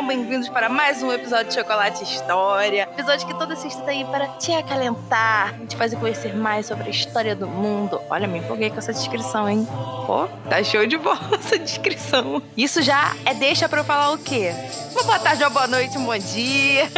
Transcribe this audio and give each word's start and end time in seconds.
Sejam 0.00 0.16
bem-vindos 0.16 0.48
para 0.48 0.70
mais 0.70 1.02
um 1.02 1.12
episódio 1.12 1.48
de 1.48 1.54
Chocolate 1.56 2.02
História. 2.04 2.84
Episódio 2.84 3.26
que 3.26 3.34
toda 3.34 3.54
sexta 3.54 3.82
tá 3.82 3.90
aí 3.90 4.02
para 4.06 4.28
te 4.38 4.50
acalentar, 4.50 5.54
te 5.66 5.76
fazer 5.76 5.96
conhecer 5.96 6.34
mais 6.34 6.64
sobre 6.64 6.84
a 6.84 6.88
história 6.88 7.36
do 7.36 7.46
mundo. 7.46 8.00
Olha, 8.08 8.26
me 8.26 8.38
empolguei 8.38 8.70
com 8.70 8.78
essa 8.78 8.94
descrição, 8.94 9.46
hein? 9.46 9.68
Pô, 10.06 10.26
tá 10.48 10.64
show 10.64 10.86
de 10.86 10.96
bola 10.96 11.20
essa 11.38 11.58
descrição. 11.58 12.42
Isso 12.56 12.80
já 12.80 13.14
é 13.26 13.34
deixa 13.34 13.68
pra 13.68 13.80
eu 13.80 13.84
falar 13.84 14.12
o 14.12 14.18
quê? 14.18 14.52
Uma 14.92 15.02
boa 15.02 15.18
tarde, 15.18 15.44
uma 15.44 15.50
boa 15.50 15.66
noite, 15.66 15.98
um 15.98 16.06
bom 16.06 16.16
dia. 16.16 16.88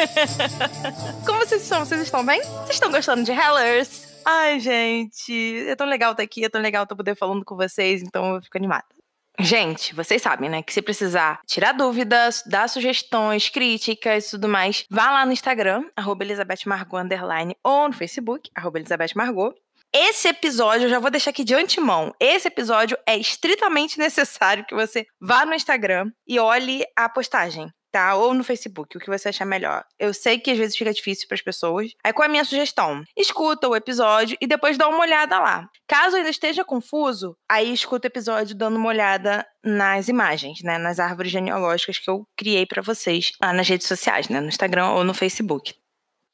Como 1.27 1.41
vocês 1.41 1.61
estão? 1.61 1.85
Vocês 1.85 2.03
estão 2.03 2.25
bem? 2.25 2.41
Vocês 2.41 2.75
estão 2.75 2.93
gostando 2.93 3.25
de 3.25 3.33
Hellers? 3.33 4.07
Ai, 4.25 4.61
gente, 4.61 5.67
é 5.69 5.75
tão 5.75 5.89
legal 5.89 6.13
estar 6.13 6.23
aqui, 6.23 6.45
é 6.45 6.49
tão 6.49 6.61
legal 6.61 6.85
estar 6.85 6.95
poder 6.95 7.17
falando 7.17 7.45
com 7.45 7.57
vocês, 7.57 8.01
então 8.01 8.37
eu 8.37 8.43
fico 8.43 8.57
animada. 8.57 8.85
Gente, 9.41 9.95
vocês 9.95 10.21
sabem, 10.21 10.49
né? 10.49 10.63
Que 10.63 10.73
se 10.73 10.83
precisar 10.83 11.41
tirar 11.47 11.73
dúvidas, 11.73 12.43
dar 12.47 12.69
sugestões, 12.69 13.49
críticas 13.49 14.27
e 14.27 14.31
tudo 14.33 14.49
mais, 14.49 14.85
vá 14.91 15.11
lá 15.11 15.27
no 15.27 15.33
Instagram, 15.33 15.85
arroba 15.97 16.25
Elizabeth 16.25 16.61
Margot, 16.67 16.99
ou 17.65 17.89
no 17.89 17.95
Facebook, 17.95 18.51
arroba 18.55 18.79
Elizabeth 18.79 19.13
Margot. 19.17 19.55
Esse 19.95 20.29
episódio, 20.29 20.87
eu 20.87 20.91
já 20.91 20.99
vou 20.99 21.11
deixar 21.11 21.31
aqui 21.31 21.45
de 21.45 21.55
antemão. 21.55 22.15
Esse 22.19 22.49
episódio 22.49 22.97
é 23.07 23.17
estritamente 23.17 23.99
necessário 24.01 24.65
que 24.65 24.75
você 24.75 25.07
vá 25.21 25.45
no 25.45 25.55
Instagram 25.55 26.11
e 26.27 26.39
olhe 26.39 26.85
a 26.97 27.09
postagem 27.09 27.71
tá? 27.93 28.15
Ou 28.15 28.33
no 28.33 28.43
Facebook, 28.43 28.97
o 28.97 29.01
que 29.01 29.11
você 29.11 29.29
achar 29.29 29.45
melhor. 29.45 29.85
Eu 29.99 30.15
sei 30.15 30.39
que 30.39 30.51
às 30.51 30.59
vezes 30.59 30.77
fica 30.77 30.93
difícil 30.93 31.29
para 31.29 31.35
as 31.35 31.43
pessoas. 31.43 31.93
Aí 32.03 32.13
qual 32.13 32.25
é 32.25 32.29
a 32.29 32.31
minha 32.31 32.45
sugestão? 32.45 33.05
Escuta 33.17 33.69
o 33.69 33.77
episódio 33.77 34.37
e 34.41 34.47
depois 34.47 34.79
dá 34.79 34.89
uma 34.89 35.01
olhada 35.01 35.39
lá. 35.39 35.69
Caso 35.87 36.17
ainda 36.17 36.31
esteja 36.31 36.65
confuso, 36.65 37.37
aí 37.49 37.73
escuta 37.73 38.09
o 38.09 38.11
episódio 38.11 38.57
dando 38.57 38.77
uma 38.77 38.89
olhada 38.89 39.47
nas 39.63 40.09
imagens, 40.09 40.63
né, 40.63 40.79
nas 40.79 40.99
árvores 40.99 41.31
genealógicas 41.31 41.99
que 41.99 42.11
eu 42.11 42.27
criei 42.37 42.67
para 42.67 42.83
vocês 42.83 43.33
lá 43.41 43.53
nas 43.53 43.69
redes 43.69 43.87
sociais, 43.87 44.29
né, 44.29 44.41
no 44.41 44.49
Instagram 44.49 44.89
ou 44.91 45.05
no 45.05 45.15
Facebook. 45.15 45.75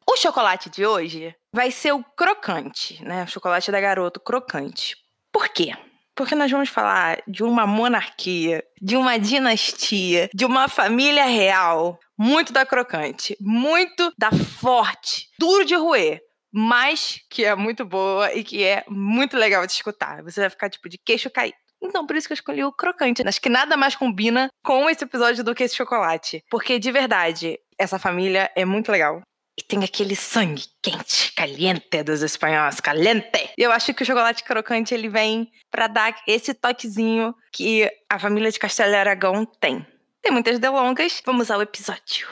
O 0.10 0.18
chocolate 0.18 0.70
de 0.70 0.86
hoje 0.86 1.34
vai 1.54 1.72
ser 1.72 1.94
o 1.94 2.04
crocante, 2.04 3.02
né? 3.04 3.24
O 3.24 3.28
chocolate 3.28 3.72
da 3.72 3.80
garoto 3.80 4.20
crocante. 4.20 4.98
Por 5.32 5.48
quê? 5.48 5.74
Porque 6.16 6.36
nós 6.36 6.52
vamos 6.52 6.70
falar 6.70 7.22
de 7.28 7.44
uma 7.44 7.66
monarquia, 7.66 8.62
de 8.82 8.98
uma 8.98 9.18
dinastia, 9.18 10.30
de 10.34 10.46
uma 10.46 10.68
família 10.68 11.26
real 11.26 11.98
muito 12.18 12.52
da 12.52 12.66
crocante, 12.66 13.38
muito 13.40 14.12
da 14.18 14.32
forte, 14.32 15.30
duro 15.38 15.64
de 15.64 15.76
roer, 15.76 16.20
mas 16.52 17.20
que 17.30 17.46
é 17.46 17.56
muito 17.56 17.86
boa 17.86 18.34
e 18.34 18.44
que 18.44 18.64
é 18.64 18.84
muito 18.88 19.38
legal 19.38 19.66
de 19.66 19.74
escutar. 19.74 20.24
Você 20.24 20.42
vai 20.42 20.50
ficar 20.50 20.70
tipo 20.70 20.90
de 20.90 20.98
queixo 20.98 21.30
caído. 21.30 21.58
Então, 21.82 22.08
por 22.08 22.16
isso 22.16 22.28
que 22.28 22.34
eu 22.34 22.36
escolhi 22.36 22.64
o 22.64 22.72
crocante. 22.72 23.22
Acho 23.28 23.42
que 23.42 23.50
nada 23.50 23.78
mais 23.78 23.96
combina 23.96 24.50
com 24.64 24.90
esse 24.90 25.04
episódio 25.04 25.44
do 25.44 25.54
que 25.54 25.64
esse 25.64 25.76
chocolate. 25.76 26.44
Porque, 26.50 26.80
de 26.80 26.92
verdade, 26.92 27.60
essa 27.78 28.00
família 28.00 28.52
é 28.56 28.66
muito 28.66 28.92
legal. 28.92 29.22
E 29.60 29.64
tem 29.64 29.84
aquele 29.84 30.16
sangue 30.16 30.66
quente, 30.84 31.34
caliente 31.34 32.04
dos 32.04 32.22
espanhóis, 32.22 32.80
caliente. 32.80 33.52
E 33.58 33.64
eu 33.64 33.72
acho 33.72 33.94
que 33.94 34.04
o 34.04 34.06
chocolate 34.06 34.44
crocante, 34.44 34.94
ele 34.94 35.10
vem 35.10 35.52
para 35.72 35.88
dar 35.88 36.16
esse 36.28 36.54
toquezinho 36.54 37.34
que 37.52 37.90
a 38.10 38.20
família 38.20 38.52
de 38.52 38.60
Castelo 38.60 38.96
Aragão 38.96 39.46
tem. 39.46 39.86
Tem 40.22 40.32
muitas 40.32 40.60
delongas, 40.60 41.22
vamos 41.26 41.50
ao 41.50 41.62
episódio. 41.62 42.28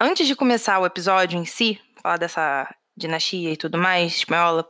Antes 0.00 0.26
de 0.26 0.34
começar 0.34 0.80
o 0.80 0.86
episódio 0.86 1.38
em 1.38 1.44
si, 1.44 1.80
falar 2.02 2.16
dessa 2.16 2.68
dinastia 2.96 3.52
e 3.52 3.56
tudo 3.56 3.78
mais, 3.78 4.16
espanhola. 4.16 4.66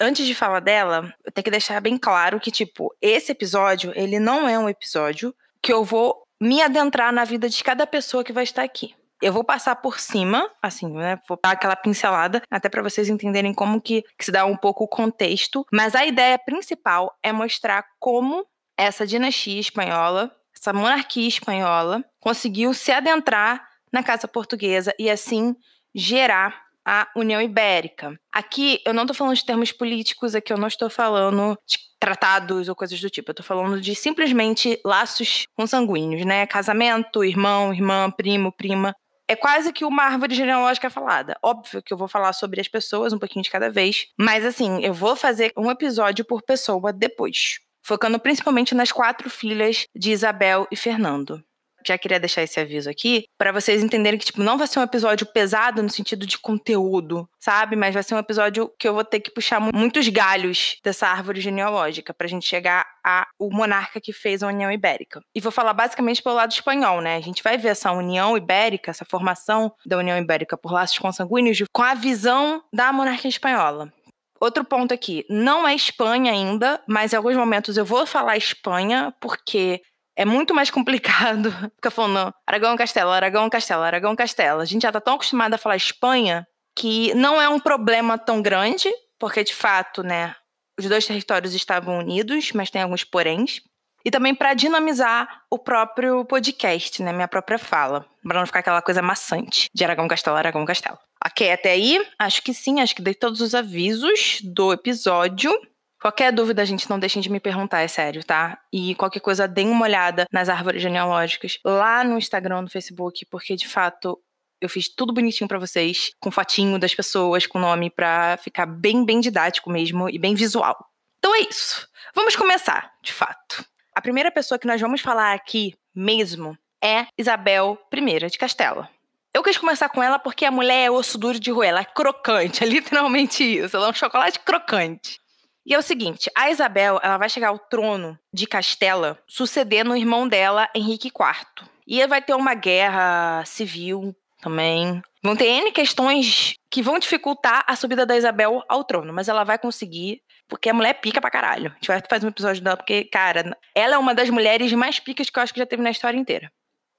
Antes 0.00 0.26
de 0.26 0.34
falar 0.34 0.60
dela, 0.60 1.12
eu 1.24 1.32
tenho 1.32 1.44
que 1.44 1.50
deixar 1.50 1.80
bem 1.80 1.98
claro 1.98 2.38
que, 2.38 2.50
tipo, 2.50 2.94
esse 3.00 3.32
episódio, 3.32 3.92
ele 3.96 4.18
não 4.20 4.48
é 4.48 4.58
um 4.58 4.68
episódio 4.68 5.34
que 5.60 5.72
eu 5.72 5.84
vou 5.84 6.22
me 6.40 6.62
adentrar 6.62 7.12
na 7.12 7.24
vida 7.24 7.48
de 7.48 7.64
cada 7.64 7.86
pessoa 7.86 8.22
que 8.22 8.32
vai 8.32 8.44
estar 8.44 8.62
aqui. 8.62 8.94
Eu 9.20 9.32
vou 9.32 9.42
passar 9.42 9.74
por 9.76 9.98
cima, 9.98 10.48
assim, 10.62 10.88
né? 10.92 11.18
Vou 11.28 11.36
dar 11.42 11.50
aquela 11.50 11.74
pincelada, 11.74 12.40
até 12.48 12.68
para 12.68 12.82
vocês 12.82 13.08
entenderem 13.08 13.52
como 13.52 13.80
que, 13.80 14.04
que 14.16 14.24
se 14.24 14.30
dá 14.30 14.44
um 14.44 14.56
pouco 14.56 14.84
o 14.84 14.88
contexto. 14.88 15.66
Mas 15.72 15.96
a 15.96 16.06
ideia 16.06 16.38
principal 16.38 17.18
é 17.20 17.32
mostrar 17.32 17.84
como 17.98 18.46
essa 18.76 19.04
dinastia 19.04 19.58
espanhola, 19.58 20.30
essa 20.54 20.72
monarquia 20.72 21.26
espanhola, 21.26 22.04
conseguiu 22.20 22.72
se 22.72 22.92
adentrar 22.92 23.68
na 23.92 24.04
casa 24.04 24.28
portuguesa 24.28 24.94
e 24.96 25.10
assim 25.10 25.56
gerar 25.92 26.67
a 26.90 27.06
União 27.14 27.42
Ibérica. 27.42 28.18
Aqui 28.32 28.80
eu 28.86 28.94
não 28.94 29.02
estou 29.02 29.14
falando 29.14 29.36
de 29.36 29.44
termos 29.44 29.70
políticos, 29.70 30.34
aqui 30.34 30.50
eu 30.50 30.56
não 30.56 30.68
estou 30.68 30.88
falando 30.88 31.54
de 31.66 31.76
tratados 32.00 32.66
ou 32.66 32.74
coisas 32.74 32.98
do 32.98 33.10
tipo. 33.10 33.28
Eu 33.28 33.32
estou 33.32 33.44
falando 33.44 33.78
de 33.78 33.94
simplesmente 33.94 34.80
laços 34.82 35.44
consanguíneos, 35.54 36.24
né? 36.24 36.46
Casamento, 36.46 37.22
irmão, 37.22 37.74
irmã, 37.74 38.10
primo, 38.10 38.50
prima. 38.50 38.94
É 39.28 39.36
quase 39.36 39.70
que 39.70 39.84
uma 39.84 40.04
árvore 40.04 40.34
genealógica 40.34 40.88
falada. 40.88 41.36
Óbvio 41.42 41.82
que 41.82 41.92
eu 41.92 41.98
vou 41.98 42.08
falar 42.08 42.32
sobre 42.32 42.58
as 42.58 42.68
pessoas 42.68 43.12
um 43.12 43.18
pouquinho 43.18 43.42
de 43.42 43.50
cada 43.50 43.70
vez, 43.70 44.06
mas 44.18 44.42
assim, 44.46 44.82
eu 44.82 44.94
vou 44.94 45.14
fazer 45.14 45.52
um 45.58 45.70
episódio 45.70 46.24
por 46.24 46.40
pessoa 46.40 46.90
depois, 46.90 47.58
focando 47.84 48.18
principalmente 48.18 48.74
nas 48.74 48.90
quatro 48.90 49.28
filhas 49.28 49.84
de 49.94 50.12
Isabel 50.12 50.66
e 50.72 50.76
Fernando 50.76 51.44
já 51.88 51.98
queria 51.98 52.20
deixar 52.20 52.42
esse 52.42 52.58
aviso 52.58 52.88
aqui, 52.88 53.24
para 53.36 53.52
vocês 53.52 53.82
entenderem 53.82 54.18
que, 54.18 54.26
tipo, 54.26 54.42
não 54.42 54.56
vai 54.56 54.66
ser 54.66 54.78
um 54.78 54.82
episódio 54.82 55.26
pesado 55.26 55.82
no 55.82 55.90
sentido 55.90 56.26
de 56.26 56.38
conteúdo, 56.38 57.28
sabe? 57.38 57.76
Mas 57.76 57.94
vai 57.94 58.02
ser 58.02 58.14
um 58.14 58.18
episódio 58.18 58.70
que 58.78 58.88
eu 58.88 58.94
vou 58.94 59.04
ter 59.04 59.20
que 59.20 59.30
puxar 59.30 59.60
muitos 59.60 60.08
galhos 60.08 60.76
dessa 60.82 61.08
árvore 61.08 61.40
genealógica 61.40 62.14
pra 62.14 62.28
gente 62.28 62.46
chegar 62.46 62.86
ao 63.04 63.50
monarca 63.50 64.00
que 64.00 64.12
fez 64.12 64.42
a 64.42 64.48
União 64.48 64.70
Ibérica. 64.70 65.20
E 65.34 65.40
vou 65.40 65.52
falar 65.52 65.72
basicamente 65.72 66.22
pelo 66.22 66.36
lado 66.36 66.52
espanhol, 66.52 67.00
né? 67.00 67.16
A 67.16 67.20
gente 67.20 67.42
vai 67.42 67.56
ver 67.56 67.68
essa 67.68 67.92
União 67.92 68.36
Ibérica, 68.36 68.90
essa 68.90 69.04
formação 69.04 69.72
da 69.86 69.98
União 69.98 70.18
Ibérica 70.18 70.56
por 70.56 70.72
laços 70.72 70.98
consanguíneos 70.98 71.62
com 71.72 71.82
a 71.82 71.94
visão 71.94 72.62
da 72.72 72.92
monarquia 72.92 73.28
espanhola. 73.28 73.92
Outro 74.40 74.64
ponto 74.64 74.94
aqui, 74.94 75.24
não 75.28 75.66
é 75.66 75.74
Espanha 75.74 76.30
ainda, 76.30 76.80
mas 76.86 77.12
em 77.12 77.16
alguns 77.16 77.36
momentos 77.36 77.76
eu 77.76 77.84
vou 77.84 78.06
falar 78.06 78.36
Espanha, 78.36 79.12
porque 79.20 79.82
é 80.18 80.24
muito 80.24 80.52
mais 80.52 80.68
complicado 80.68 81.52
ficar 81.76 81.90
falando 81.92 82.34
Aragão 82.44 82.76
Castelo, 82.76 83.10
Aragão 83.12 83.48
Castelo, 83.48 83.82
Aragão 83.82 84.16
Castelo. 84.16 84.60
A 84.60 84.64
gente 84.64 84.82
já 84.82 84.90
tá 84.90 85.00
tão 85.00 85.14
acostumado 85.14 85.54
a 85.54 85.58
falar 85.58 85.76
Espanha 85.76 86.44
que 86.76 87.14
não 87.14 87.40
é 87.40 87.48
um 87.48 87.60
problema 87.60 88.18
tão 88.18 88.42
grande, 88.42 88.90
porque 89.16 89.44
de 89.44 89.54
fato, 89.54 90.02
né, 90.02 90.34
os 90.76 90.86
dois 90.86 91.06
territórios 91.06 91.54
estavam 91.54 92.00
unidos, 92.00 92.50
mas 92.52 92.68
tem 92.68 92.82
alguns 92.82 93.04
poréns. 93.04 93.60
E 94.04 94.10
também 94.10 94.34
para 94.34 94.54
dinamizar 94.54 95.42
o 95.50 95.58
próprio 95.58 96.24
podcast, 96.24 97.00
né, 97.00 97.12
minha 97.12 97.28
própria 97.28 97.58
fala, 97.58 98.04
para 98.26 98.40
não 98.40 98.46
ficar 98.46 98.60
aquela 98.60 98.82
coisa 98.82 99.00
maçante 99.00 99.68
de 99.72 99.84
Aragão 99.84 100.08
Castelo, 100.08 100.36
Aragão 100.36 100.64
Castelo. 100.64 100.98
Ok, 101.24 101.50
até 101.50 101.72
aí? 101.72 102.04
Acho 102.18 102.42
que 102.42 102.52
sim, 102.52 102.80
acho 102.80 102.94
que 102.94 103.02
dei 103.02 103.14
todos 103.14 103.40
os 103.40 103.54
avisos 103.54 104.40
do 104.42 104.72
episódio. 104.72 105.52
Qualquer 106.00 106.32
dúvida, 106.32 106.64
gente, 106.64 106.88
não 106.88 106.98
deixem 106.98 107.20
de 107.20 107.30
me 107.30 107.40
perguntar, 107.40 107.80
é 107.80 107.88
sério, 107.88 108.24
tá? 108.24 108.58
E 108.72 108.94
qualquer 108.94 109.20
coisa, 109.20 109.48
deem 109.48 109.68
uma 109.68 109.84
olhada 109.84 110.26
nas 110.32 110.48
árvores 110.48 110.80
genealógicas 110.80 111.58
lá 111.64 112.04
no 112.04 112.16
Instagram, 112.16 112.62
no 112.62 112.70
Facebook, 112.70 113.26
porque 113.26 113.56
de 113.56 113.66
fato 113.66 114.18
eu 114.60 114.68
fiz 114.68 114.88
tudo 114.88 115.12
bonitinho 115.12 115.48
para 115.48 115.58
vocês, 115.58 116.12
com 116.20 116.30
fotinho 116.30 116.78
das 116.78 116.94
pessoas, 116.94 117.46
com 117.46 117.58
nome, 117.58 117.90
pra 117.90 118.36
ficar 118.38 118.66
bem, 118.66 119.04
bem 119.04 119.20
didático 119.20 119.70
mesmo 119.70 120.08
e 120.08 120.18
bem 120.18 120.34
visual. 120.34 120.76
Então 121.18 121.34
é 121.34 121.40
isso. 121.40 121.88
Vamos 122.14 122.36
começar, 122.36 122.92
de 123.02 123.12
fato. 123.12 123.64
A 123.94 124.00
primeira 124.00 124.30
pessoa 124.30 124.58
que 124.58 124.66
nós 124.66 124.80
vamos 124.80 125.00
falar 125.00 125.32
aqui 125.32 125.74
mesmo 125.94 126.56
é 126.82 127.06
Isabel 127.16 127.78
I 127.92 128.30
de 128.30 128.38
Castela. 128.38 128.88
Eu 129.34 129.42
quis 129.42 129.58
começar 129.58 129.88
com 129.88 130.02
ela 130.02 130.18
porque 130.18 130.44
a 130.44 130.50
mulher 130.50 130.86
é 130.86 130.90
osso 130.90 131.18
duro 131.18 131.38
de 131.38 131.50
roer, 131.50 131.70
ela 131.70 131.80
é 131.80 131.84
crocante, 131.84 132.62
é 132.64 132.66
literalmente 132.66 133.42
isso, 133.42 133.76
ela 133.76 133.88
é 133.88 133.90
um 133.90 133.94
chocolate 133.94 134.38
crocante. 134.40 135.20
E 135.68 135.74
é 135.74 135.78
o 135.78 135.82
seguinte, 135.82 136.30
a 136.34 136.48
Isabel, 136.48 136.98
ela 137.02 137.18
vai 137.18 137.28
chegar 137.28 137.48
ao 137.48 137.58
trono 137.58 138.18
de 138.32 138.46
Castela, 138.46 139.18
sucedendo 139.26 139.92
o 139.92 139.96
irmão 139.96 140.26
dela, 140.26 140.66
Henrique 140.74 141.08
IV. 141.08 141.68
E 141.86 142.06
vai 142.06 142.22
ter 142.22 142.32
uma 142.32 142.54
guerra 142.54 143.44
civil 143.44 144.16
também. 144.40 145.02
Vão 145.22 145.36
ter 145.36 145.44
N 145.44 145.70
questões 145.70 146.54
que 146.70 146.80
vão 146.80 146.98
dificultar 146.98 147.64
a 147.66 147.76
subida 147.76 148.06
da 148.06 148.16
Isabel 148.16 148.64
ao 148.66 148.82
trono, 148.82 149.12
mas 149.12 149.28
ela 149.28 149.44
vai 149.44 149.58
conseguir, 149.58 150.22
porque 150.48 150.70
a 150.70 150.74
mulher 150.74 150.94
pica 150.94 151.20
pra 151.20 151.30
caralho. 151.30 151.70
A 151.70 151.74
gente 151.74 151.88
vai 151.88 152.02
fazer 152.08 152.24
um 152.24 152.30
episódio 152.30 152.64
dela, 152.64 152.78
porque, 152.78 153.04
cara, 153.04 153.54
ela 153.74 153.96
é 153.96 153.98
uma 153.98 154.14
das 154.14 154.30
mulheres 154.30 154.72
mais 154.72 154.98
picas 154.98 155.28
que 155.28 155.38
eu 155.38 155.42
acho 155.42 155.52
que 155.52 155.60
já 155.60 155.66
teve 155.66 155.82
na 155.82 155.90
história 155.90 156.16
inteira. 156.16 156.50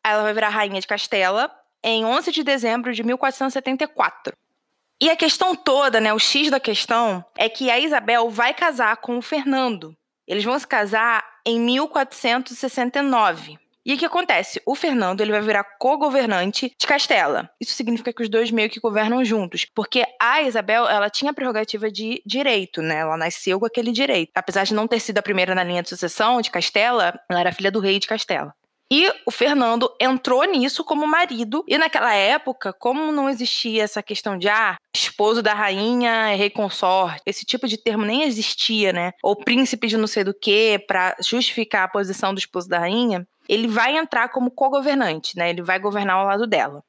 Ela 0.06 0.21
vai 0.21 0.33
virar 0.33 0.50
rainha 0.50 0.80
de 0.80 0.86
Castela, 0.86 1.51
em 1.83 2.06
11 2.06 2.31
de 2.31 2.44
dezembro 2.44 2.94
de 2.94 3.01
1474. 3.01 4.38
E 5.01 5.10
a 5.10 5.16
questão 5.16 5.56
toda, 5.56 6.01
né, 6.01 6.13
o 6.13 6.19
X 6.19 6.51
da 6.51 6.60
questão, 6.60 7.24
é 7.38 7.48
que 7.48 7.69
a 7.69 7.80
Isabel 7.80 8.30
vai 8.30 8.54
casar 8.54 8.98
com 8.98 9.18
o 9.18 9.22
Fernando. 9.22 9.96
Eles 10.28 10.44
vão 10.44 10.60
se 10.60 10.68
casar 10.68 11.24
em 11.46 11.57
1469. 11.60 13.57
E 13.86 13.94
o 13.94 13.98
que 13.98 14.06
acontece? 14.06 14.62
O 14.66 14.75
Fernando 14.75 15.22
ele 15.22 15.31
vai 15.31 15.42
virar 15.42 15.63
co-governante 15.80 16.75
de 16.78 16.86
Castela. 16.86 17.50
Isso 17.62 17.74
significa 17.74 18.12
que 18.12 18.22
os 18.22 18.30
dois 18.30 18.51
meio 18.51 18.69
que 18.69 18.80
governam 18.80 19.24
juntos, 19.24 19.66
porque 19.74 20.06
a 20.22 20.42
Isabel 20.44 20.88
ela 20.88 21.10
tinha 21.10 21.31
a 21.31 21.34
prerrogativa 21.34 21.90
de 21.90 22.22
direito, 22.25 22.81
né? 22.81 22.98
Ela 22.98 23.16
nasceu 23.18 23.57
com 23.57 23.66
aquele 23.66 23.92
direito. 23.92 24.31
Apesar 24.36 24.66
de 24.66 24.74
não 24.74 24.88
ter 24.88 25.00
sido 25.00 25.18
a 25.18 25.24
primeira 25.24 25.56
na 25.56 25.63
linha 25.63 25.81
de 25.81 25.90
sucessão 25.90 26.42
de 26.42 26.52
Castela, 26.52 27.19
ela 27.30 27.40
era 27.40 27.54
filha 27.54 27.72
do 27.72 27.80
rei 27.80 28.00
de 28.00 28.07
Castela. 28.07 28.54
E 28.92 29.08
o 29.26 29.30
Fernando 29.30 29.94
entrou 30.00 30.44
nisso 30.46 30.84
como 30.84 31.06
marido. 31.06 31.64
E 31.68 31.78
naquela 31.78 32.14
época, 32.14 32.74
como 32.74 33.12
não 33.12 33.30
existia 33.30 33.84
essa 33.84 34.02
questão 34.02 34.38
de 34.38 34.50
ah, 34.50 34.78
esposo 34.96 35.44
da 35.44 35.54
rainha 35.54 36.32
é 36.32 36.36
rei 36.36 36.50
consorte, 36.50 37.22
esse 37.26 37.46
tipo 37.46 37.68
de 37.68 37.78
termo 37.78 38.04
nem 38.04 38.24
existia, 38.24 38.92
né? 38.92 39.12
Ou 39.22 39.36
príncipe 39.36 39.88
de 39.88 39.96
não 39.96 40.08
sei 40.08 40.24
do 40.24 40.34
que, 40.34 40.80
para 40.88 41.16
justificar 41.24 41.84
a 41.84 41.88
posição 41.88 42.34
do 42.34 42.40
esposo 42.40 42.68
da 42.68 42.80
rainha, 42.80 43.28
ele 43.48 43.68
vai 43.68 43.96
entrar 43.96 44.30
como 44.30 44.50
co-governante, 44.50 45.38
né? 45.38 45.52
Ele 45.52 45.62
vai 45.62 45.78
governar 45.78 46.16
ao 46.16 46.26
lado 46.26 46.48
dela. 46.48 46.84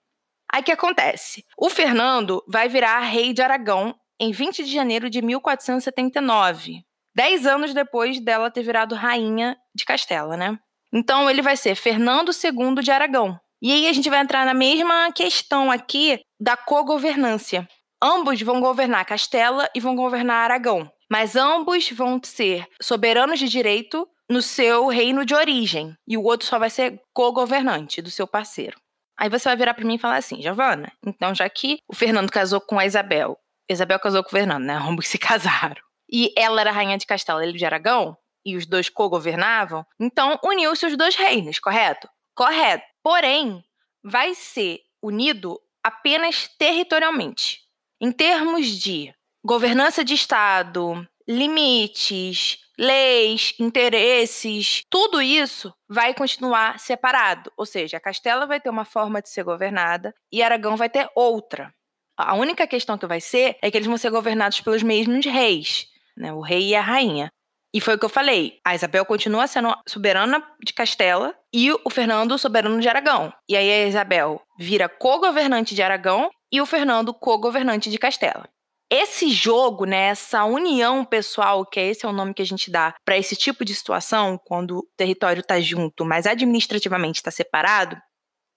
Aí 0.52 0.62
que 0.62 0.73
acontece? 0.73 1.44
O 1.56 1.69
Fernando 1.69 2.43
vai 2.49 2.69
virar 2.69 2.99
rei 3.00 3.32
de 3.32 3.43
Aragão 3.43 3.94
em 4.19 4.32
20 4.32 4.64
de 4.64 4.73
janeiro 4.73 5.11
de 5.11 5.23
1479. 5.23 6.82
Dez 7.14 7.47
anos 7.47 7.75
depois 7.75 8.20
dela 8.20 8.50
ter 8.50 8.62
virado 8.62 8.94
rainha 8.94 9.56
de 9.75 9.85
Castela, 9.85 10.37
né? 10.37 10.58
Então 10.92 11.28
ele 11.31 11.42
vai 11.42 11.56
ser 11.56 11.75
Fernando 11.75 12.31
II 12.31 12.82
de 12.82 12.90
Aragão. 12.90 13.38
E 13.62 13.72
aí 13.72 13.88
a 13.88 13.92
gente 13.92 14.08
vai 14.08 14.20
entrar 14.20 14.46
na 14.46 14.54
mesma 14.54 15.12
questão 15.12 15.70
aqui 15.70 16.20
da 16.40 16.56
co-governância. 16.56 17.69
Ambos 18.02 18.40
vão 18.40 18.60
governar 18.60 19.04
Castela 19.04 19.69
e 19.75 19.81
vão 19.81 19.94
governar 19.94 20.44
Aragão, 20.44 20.90
mas 21.10 21.37
ambos 21.37 21.90
vão 21.90 22.19
ser 22.25 22.66
soberanos 22.81 23.38
de 23.38 23.48
direito 23.48 24.08
no 24.31 24.40
seu 24.40 24.87
reino 24.87 25.25
de 25.26 25.34
origem, 25.34 25.94
e 26.06 26.16
o 26.16 26.22
outro 26.22 26.46
só 26.46 26.58
vai 26.58 26.70
ser 26.70 27.00
co-governante 27.12 28.00
do 28.00 28.10
seu 28.10 28.26
parceiro. 28.26 28.78
Aí 29.19 29.28
você 29.28 29.48
vai 29.48 29.56
virar 29.56 29.75
para 29.75 29.84
mim 29.84 29.96
e 29.96 29.98
falar 29.98 30.16
assim, 30.16 30.40
Giovana, 30.40 30.90
então 31.04 31.34
já 31.34 31.50
que 31.50 31.78
o 31.87 31.94
Fernando 31.94 32.31
casou 32.31 32.60
com 32.60 32.78
a 32.78 32.87
Isabel, 32.87 33.37
Isabel 33.69 34.00
casou 34.00 34.22
com 34.22 34.28
o 34.28 34.32
Fernando, 34.32 34.64
né? 34.64 34.75
Ambos 34.75 35.08
se 35.08 35.19
casaram. 35.19 35.82
E 36.10 36.32
ela 36.37 36.60
era 36.60 36.72
rainha 36.72 36.98
de 36.98 37.06
Castela, 37.06 37.44
ele 37.44 37.56
de 37.56 37.64
Aragão, 37.64 38.16
e 38.44 38.56
os 38.56 38.66
dois 38.66 38.88
co-governavam, 38.88 39.84
então 39.98 40.38
uniu-se 40.44 40.87
os 40.87 40.96
dois 40.96 41.14
reinos, 41.14 41.58
correto? 41.58 42.08
Correto. 42.34 42.84
Porém, 43.02 43.62
vai 44.02 44.34
ser 44.34 44.81
unido 45.02 45.60
apenas 45.82 46.48
territorialmente. 46.58 47.60
Em 48.00 48.12
termos 48.12 48.66
de 48.66 49.14
governança 49.44 50.04
de 50.04 50.14
Estado, 50.14 51.06
limites, 51.28 52.58
leis, 52.78 53.54
interesses, 53.58 54.84
tudo 54.88 55.20
isso 55.20 55.72
vai 55.88 56.14
continuar 56.14 56.78
separado. 56.78 57.52
Ou 57.56 57.66
seja, 57.66 57.98
a 57.98 58.00
Castela 58.00 58.46
vai 58.46 58.58
ter 58.58 58.70
uma 58.70 58.84
forma 58.84 59.20
de 59.20 59.28
ser 59.28 59.44
governada 59.44 60.14
e 60.32 60.42
Aragão 60.42 60.76
vai 60.76 60.88
ter 60.88 61.08
outra. 61.14 61.75
A 62.16 62.34
única 62.34 62.66
questão 62.66 62.98
que 62.98 63.06
vai 63.06 63.20
ser 63.20 63.58
é 63.62 63.70
que 63.70 63.76
eles 63.76 63.87
vão 63.87 63.96
ser 63.96 64.10
governados 64.10 64.60
pelos 64.60 64.82
mesmos 64.82 65.25
reis, 65.25 65.88
né? 66.16 66.32
o 66.32 66.40
rei 66.40 66.69
e 66.69 66.75
a 66.75 66.82
rainha. 66.82 67.32
E 67.72 67.81
foi 67.81 67.94
o 67.94 67.99
que 67.99 68.05
eu 68.05 68.11
falei. 68.11 68.58
A 68.64 68.75
Isabel 68.75 69.05
continua 69.05 69.46
sendo 69.46 69.75
soberana 69.87 70.43
de 70.62 70.72
Castela 70.72 71.34
e 71.52 71.72
o 71.72 71.90
Fernando 71.90 72.37
soberano 72.37 72.81
de 72.81 72.88
Aragão. 72.88 73.32
E 73.49 73.56
aí 73.56 73.70
a 73.70 73.87
Isabel 73.87 74.43
vira 74.58 74.88
co-governante 74.88 75.75
de 75.75 75.82
Aragão 75.82 76.31
e 76.52 76.61
o 76.61 76.67
Fernando 76.67 77.14
co-governante 77.14 77.88
de 77.88 77.99
Castela. 77.99 78.49
Esse 78.93 79.31
jogo, 79.31 79.84
né, 79.84 80.08
essa 80.08 80.44
união 80.44 81.05
pessoal, 81.05 81.64
que 81.64 81.78
é 81.78 81.87
esse 81.87 82.05
é 82.05 82.08
o 82.08 82.12
nome 82.12 82.34
que 82.34 82.43
a 82.43 82.46
gente 82.46 82.72
dá 82.72 82.93
para 83.05 83.17
esse 83.17 83.37
tipo 83.37 83.64
de 83.64 83.73
situação, 83.73 84.37
quando 84.44 84.78
o 84.78 84.88
território 84.96 85.43
está 85.43 85.61
junto, 85.61 86.05
mas 86.05 86.26
administrativamente 86.26 87.20
está 87.20 87.31
separado, 87.31 87.96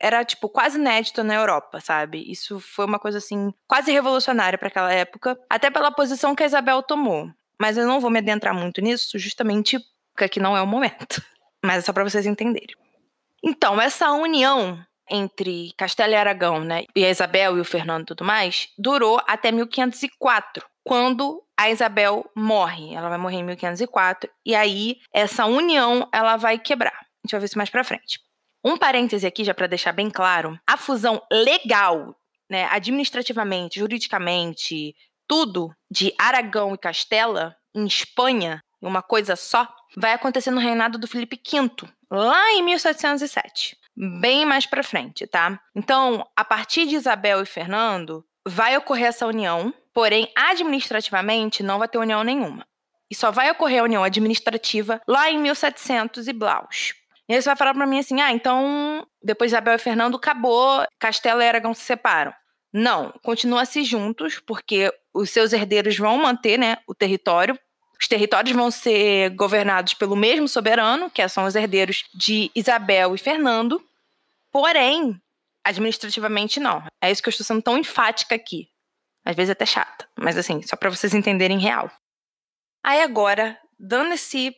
era 0.02 0.26
tipo 0.26 0.50
quase 0.50 0.80
inédito 0.80 1.24
na 1.24 1.36
Europa, 1.36 1.80
sabe? 1.80 2.30
Isso 2.30 2.60
foi 2.60 2.86
uma 2.86 2.98
coisa 2.98 3.20
assim 3.20 3.54
quase 3.68 3.92
revolucionária 3.92 4.58
para 4.58 4.70
aquela 4.70 4.92
época, 4.92 5.38
até 5.48 5.70
pela 5.70 5.92
posição 5.92 6.34
que 6.34 6.42
a 6.42 6.48
Isabel 6.48 6.82
tomou. 6.82 7.30
Mas 7.60 7.78
eu 7.78 7.88
não 7.88 8.00
vou 8.00 8.10
me 8.10 8.20
adentrar 8.20 8.54
muito 8.54 8.82
nisso, 8.82 9.18
justamente 9.18 9.80
porque 10.16 10.40
não 10.40 10.56
é 10.56 10.62
o 10.62 10.68
momento. 10.68 11.22
Mas 11.64 11.80
é 11.80 11.82
só 11.82 11.94
para 11.94 12.04
vocês 12.04 12.26
entenderem. 12.26 12.76
Então, 13.44 13.82
essa 13.82 14.12
união 14.12 14.86
entre 15.10 15.74
Castelo 15.78 16.14
e 16.14 16.16
Aragão, 16.16 16.62
né, 16.62 16.86
e 16.96 17.04
a 17.04 17.10
Isabel 17.10 17.58
e 17.58 17.62
o 17.62 17.66
Fernando 17.66 18.04
e 18.04 18.06
tudo 18.08 18.24
mais, 18.24 18.70
durou 18.78 19.22
até 19.28 19.52
1504, 19.52 20.66
quando 20.84 21.44
a 21.58 21.70
Isabel 21.70 22.30
morre. 22.36 22.94
Ela 22.94 23.10
vai 23.10 23.18
morrer 23.18 23.38
em 23.38 23.44
1504 23.44 24.30
e 24.46 24.56
aí 24.56 24.98
essa 25.14 25.46
união 25.46 26.08
ela 26.12 26.38
vai 26.38 26.58
quebrar. 26.58 26.94
A 26.94 27.26
gente 27.26 27.32
vai 27.32 27.40
ver 27.40 27.46
isso 27.46 27.58
mais 27.58 27.70
para 27.70 27.84
frente. 27.84 28.20
Um 28.64 28.78
parêntese 28.78 29.28
aqui 29.28 29.44
já 29.44 29.54
para 29.54 29.68
deixar 29.68 29.92
bem 29.92 30.10
claro, 30.10 30.58
a 30.66 30.78
fusão 30.78 31.22
legal, 31.32 32.16
né, 32.50 32.66
administrativamente, 32.72 33.80
juridicamente, 33.80 34.96
tudo 35.34 35.76
de 35.90 36.14
Aragão 36.16 36.76
e 36.76 36.78
Castela, 36.78 37.56
em 37.74 37.88
Espanha, 37.88 38.62
uma 38.80 39.02
coisa 39.02 39.36
só, 39.36 39.68
vai 39.98 40.14
acontecer 40.14 40.52
no 40.52 40.60
reinado 40.60 41.00
do 41.00 41.08
Felipe 41.08 41.42
V, 41.44 41.92
lá 42.12 42.52
em 42.52 42.62
1707. 42.62 43.76
Bem 44.22 44.46
mais 44.46 44.68
para 44.68 44.84
frente, 44.84 45.26
tá? 45.26 45.60
Então, 45.76 46.24
a 46.36 46.46
partir 46.46 46.86
de 46.86 46.94
Isabel 46.94 47.42
e 47.42 47.48
Fernando, 47.48 48.24
vai 48.48 48.78
ocorrer 48.78 49.08
essa 49.08 49.26
união, 49.26 49.74
porém, 49.92 50.32
administrativamente, 50.38 51.64
não 51.64 51.80
vai 51.80 51.88
ter 51.88 51.98
união 51.98 52.24
nenhuma. 52.24 52.64
E 53.10 53.16
só 53.16 53.32
vai 53.32 53.50
ocorrer 53.50 53.82
a 53.82 53.86
união 53.86 54.04
administrativa 54.04 55.02
lá 55.08 55.32
em 55.32 55.40
1700 55.40 56.28
e 56.28 56.34
Blaus. 56.34 56.94
E 57.28 57.34
aí 57.34 57.42
você 57.42 57.50
vai 57.50 57.56
falar 57.56 57.74
para 57.74 57.88
mim 57.88 57.98
assim: 57.98 58.22
ah, 58.22 58.32
então 58.32 59.04
depois 59.24 59.52
Isabel 59.52 59.74
e 59.74 59.80
Fernando 59.80 60.16
acabou, 60.16 60.86
Castela 61.00 61.44
e 61.44 61.48
Aragão 61.48 61.74
se 61.74 61.82
separam. 61.82 62.32
Não, 62.74 63.14
continua-se 63.24 63.84
juntos, 63.84 64.40
porque 64.40 64.92
os 65.14 65.30
seus 65.30 65.54
herdeiros 65.54 65.98
vão 65.98 66.18
manter 66.18 66.58
né, 66.58 66.78
o 66.88 66.96
território. 66.96 67.58
Os 68.00 68.08
territórios 68.08 68.54
vão 68.56 68.72
ser 68.72 69.30
governados 69.32 69.94
pelo 69.94 70.16
mesmo 70.16 70.48
soberano, 70.48 71.10
que 71.10 71.26
são 71.30 71.46
os 71.46 71.56
herdeiros 71.56 72.04
de 72.14 72.52
Isabel 72.56 73.16
e 73.16 73.18
Fernando. 73.18 73.82
Porém, 74.52 75.22
administrativamente 75.64 76.60
não. 76.60 76.84
É 77.02 77.12
isso 77.12 77.22
que 77.22 77.30
eu 77.30 77.32
estou 77.32 77.46
sendo 77.46 77.62
tão 77.62 77.78
enfática 77.78 78.36
aqui. 78.36 78.68
Às 79.24 79.36
vezes 79.36 79.52
até 79.52 79.66
chata, 79.66 80.08
mas 80.18 80.38
assim, 80.38 80.62
só 80.64 80.76
para 80.76 80.90
vocês 80.90 81.14
entenderem 81.14 81.58
real. 81.58 81.90
Aí 82.84 83.02
agora, 83.02 83.58
dando 83.80 84.14
esse 84.14 84.54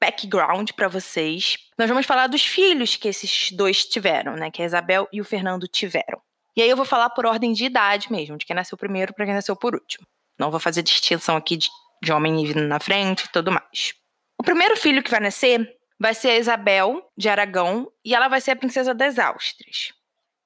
background 0.00 0.70
para 0.72 0.88
vocês, 0.88 1.56
nós 1.78 1.88
vamos 1.88 2.04
falar 2.04 2.26
dos 2.26 2.44
filhos 2.44 2.96
que 2.96 3.06
esses 3.06 3.52
dois 3.52 3.84
tiveram, 3.84 4.34
né? 4.34 4.50
Que 4.50 4.62
a 4.62 4.64
Isabel 4.64 5.08
e 5.12 5.20
o 5.20 5.24
Fernando 5.24 5.68
tiveram. 5.68 6.20
E 6.58 6.62
aí 6.62 6.68
eu 6.68 6.76
vou 6.76 6.84
falar 6.84 7.10
por 7.10 7.24
ordem 7.24 7.52
de 7.52 7.66
idade 7.66 8.10
mesmo, 8.10 8.36
de 8.36 8.44
quem 8.44 8.56
nasceu 8.56 8.76
primeiro 8.76 9.14
para 9.14 9.24
quem 9.24 9.32
nasceu 9.32 9.54
por 9.54 9.76
último. 9.76 10.04
Não 10.36 10.50
vou 10.50 10.58
fazer 10.58 10.82
distinção 10.82 11.36
aqui 11.36 11.56
de, 11.56 11.68
de 12.02 12.12
homem 12.12 12.44
vindo 12.44 12.66
na 12.66 12.80
frente 12.80 13.26
e 13.26 13.28
tudo 13.28 13.52
mais. 13.52 13.94
O 14.36 14.42
primeiro 14.42 14.76
filho 14.76 15.00
que 15.00 15.08
vai 15.08 15.20
nascer 15.20 15.72
vai 16.00 16.14
ser 16.14 16.30
a 16.30 16.36
Isabel 16.36 17.08
de 17.16 17.28
Aragão 17.28 17.88
e 18.04 18.12
ela 18.12 18.26
vai 18.26 18.40
ser 18.40 18.50
a 18.50 18.56
princesa 18.56 18.92
das 18.92 19.20
Áustrias. 19.20 19.92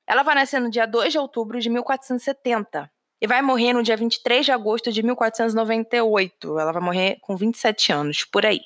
Ela 0.06 0.22
vai 0.22 0.34
nascer 0.34 0.60
no 0.60 0.70
dia 0.70 0.84
2 0.84 1.12
de 1.12 1.18
outubro 1.18 1.58
de 1.58 1.70
1470 1.70 2.90
e 3.18 3.26
vai 3.26 3.40
morrer 3.40 3.72
no 3.72 3.82
dia 3.82 3.96
23 3.96 4.44
de 4.44 4.52
agosto 4.52 4.92
de 4.92 5.02
1498. 5.02 6.58
Ela 6.58 6.72
vai 6.72 6.82
morrer 6.82 7.16
com 7.22 7.38
27 7.38 7.90
anos, 7.90 8.22
por 8.22 8.44
aí. 8.44 8.60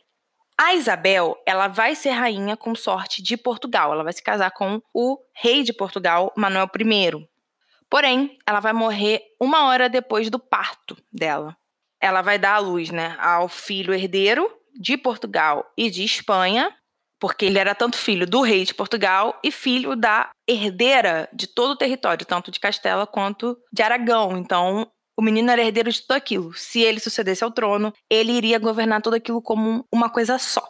A 0.58 0.74
Isabel, 0.74 1.40
ela 1.46 1.68
vai 1.68 1.94
ser 1.94 2.10
rainha 2.10 2.56
consorte 2.56 3.22
de 3.22 3.36
Portugal. 3.36 3.92
Ela 3.92 4.02
vai 4.02 4.12
se 4.12 4.22
casar 4.22 4.50
com 4.50 4.82
o 4.92 5.16
rei 5.32 5.62
de 5.62 5.72
Portugal, 5.72 6.32
Manuel 6.36 6.68
I. 6.76 7.35
Porém, 7.90 8.36
ela 8.46 8.60
vai 8.60 8.72
morrer 8.72 9.22
uma 9.40 9.66
hora 9.66 9.88
depois 9.88 10.28
do 10.30 10.38
parto 10.38 10.96
dela. 11.12 11.56
Ela 12.00 12.22
vai 12.22 12.38
dar 12.38 12.54
à 12.54 12.58
luz 12.58 12.90
né, 12.90 13.16
ao 13.18 13.48
filho 13.48 13.94
herdeiro 13.94 14.50
de 14.78 14.96
Portugal 14.96 15.64
e 15.76 15.90
de 15.90 16.04
Espanha, 16.04 16.74
porque 17.18 17.46
ele 17.46 17.58
era 17.58 17.74
tanto 17.74 17.96
filho 17.96 18.26
do 18.26 18.42
rei 18.42 18.64
de 18.64 18.74
Portugal 18.74 19.38
e 19.42 19.50
filho 19.50 19.96
da 19.96 20.30
herdeira 20.46 21.28
de 21.32 21.46
todo 21.46 21.70
o 21.70 21.76
território, 21.76 22.26
tanto 22.26 22.50
de 22.50 22.60
Castela 22.60 23.06
quanto 23.06 23.56
de 23.72 23.82
Aragão. 23.82 24.36
Então, 24.36 24.90
o 25.16 25.22
menino 25.22 25.50
era 25.50 25.62
herdeiro 25.62 25.90
de 25.90 26.02
tudo 26.02 26.12
aquilo. 26.12 26.52
Se 26.52 26.80
ele 26.82 27.00
sucedesse 27.00 27.42
ao 27.42 27.50
trono, 27.50 27.92
ele 28.10 28.32
iria 28.32 28.58
governar 28.58 29.00
tudo 29.00 29.16
aquilo 29.16 29.40
como 29.40 29.86
uma 29.90 30.10
coisa 30.10 30.38
só. 30.38 30.68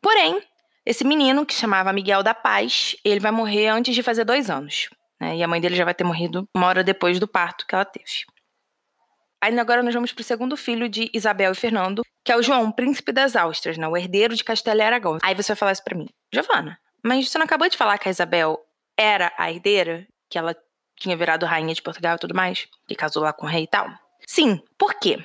Porém, 0.00 0.40
esse 0.86 1.04
menino, 1.04 1.44
que 1.44 1.54
chamava 1.54 1.92
Miguel 1.92 2.22
da 2.22 2.34
Paz, 2.34 2.96
ele 3.04 3.20
vai 3.20 3.30
morrer 3.30 3.68
antes 3.68 3.94
de 3.94 4.02
fazer 4.02 4.24
dois 4.24 4.48
anos. 4.48 4.88
Né? 5.22 5.36
E 5.36 5.42
a 5.44 5.46
mãe 5.46 5.60
dele 5.60 5.76
já 5.76 5.84
vai 5.84 5.94
ter 5.94 6.02
morrido 6.02 6.48
uma 6.52 6.66
hora 6.66 6.82
depois 6.82 7.20
do 7.20 7.28
parto 7.28 7.64
que 7.64 7.76
ela 7.76 7.84
teve. 7.84 8.24
Aí 9.40 9.56
agora 9.56 9.80
nós 9.80 9.94
vamos 9.94 10.12
para 10.12 10.20
o 10.20 10.24
segundo 10.24 10.56
filho 10.56 10.88
de 10.88 11.08
Isabel 11.14 11.52
e 11.52 11.54
Fernando, 11.54 12.02
que 12.24 12.32
é 12.32 12.36
o 12.36 12.42
João, 12.42 12.72
príncipe 12.72 13.12
das 13.12 13.36
Áustrias, 13.36 13.78
né? 13.78 13.86
o 13.86 13.96
herdeiro 13.96 14.34
de 14.34 14.42
Castela 14.42 14.82
e 14.82 14.84
Aragão. 14.84 15.18
Aí 15.22 15.34
você 15.34 15.52
vai 15.52 15.56
falar 15.56 15.72
isso 15.72 15.84
para 15.84 15.96
mim, 15.96 16.08
Giovana, 16.32 16.76
mas 17.04 17.30
você 17.30 17.38
não 17.38 17.44
acabou 17.44 17.68
de 17.68 17.76
falar 17.76 17.98
que 17.98 18.08
a 18.08 18.10
Isabel 18.10 18.58
era 18.96 19.32
a 19.38 19.50
herdeira, 19.50 20.06
que 20.28 20.36
ela 20.36 20.56
tinha 20.96 21.16
virado 21.16 21.46
rainha 21.46 21.72
de 21.74 21.82
Portugal 21.82 22.16
e 22.16 22.18
tudo 22.18 22.34
mais, 22.34 22.66
que 22.88 22.96
casou 22.96 23.22
lá 23.22 23.32
com 23.32 23.46
o 23.46 23.48
rei 23.48 23.62
e 23.62 23.68
tal. 23.68 23.88
Sim, 24.26 24.60
por 24.76 24.94
quê? 24.94 25.24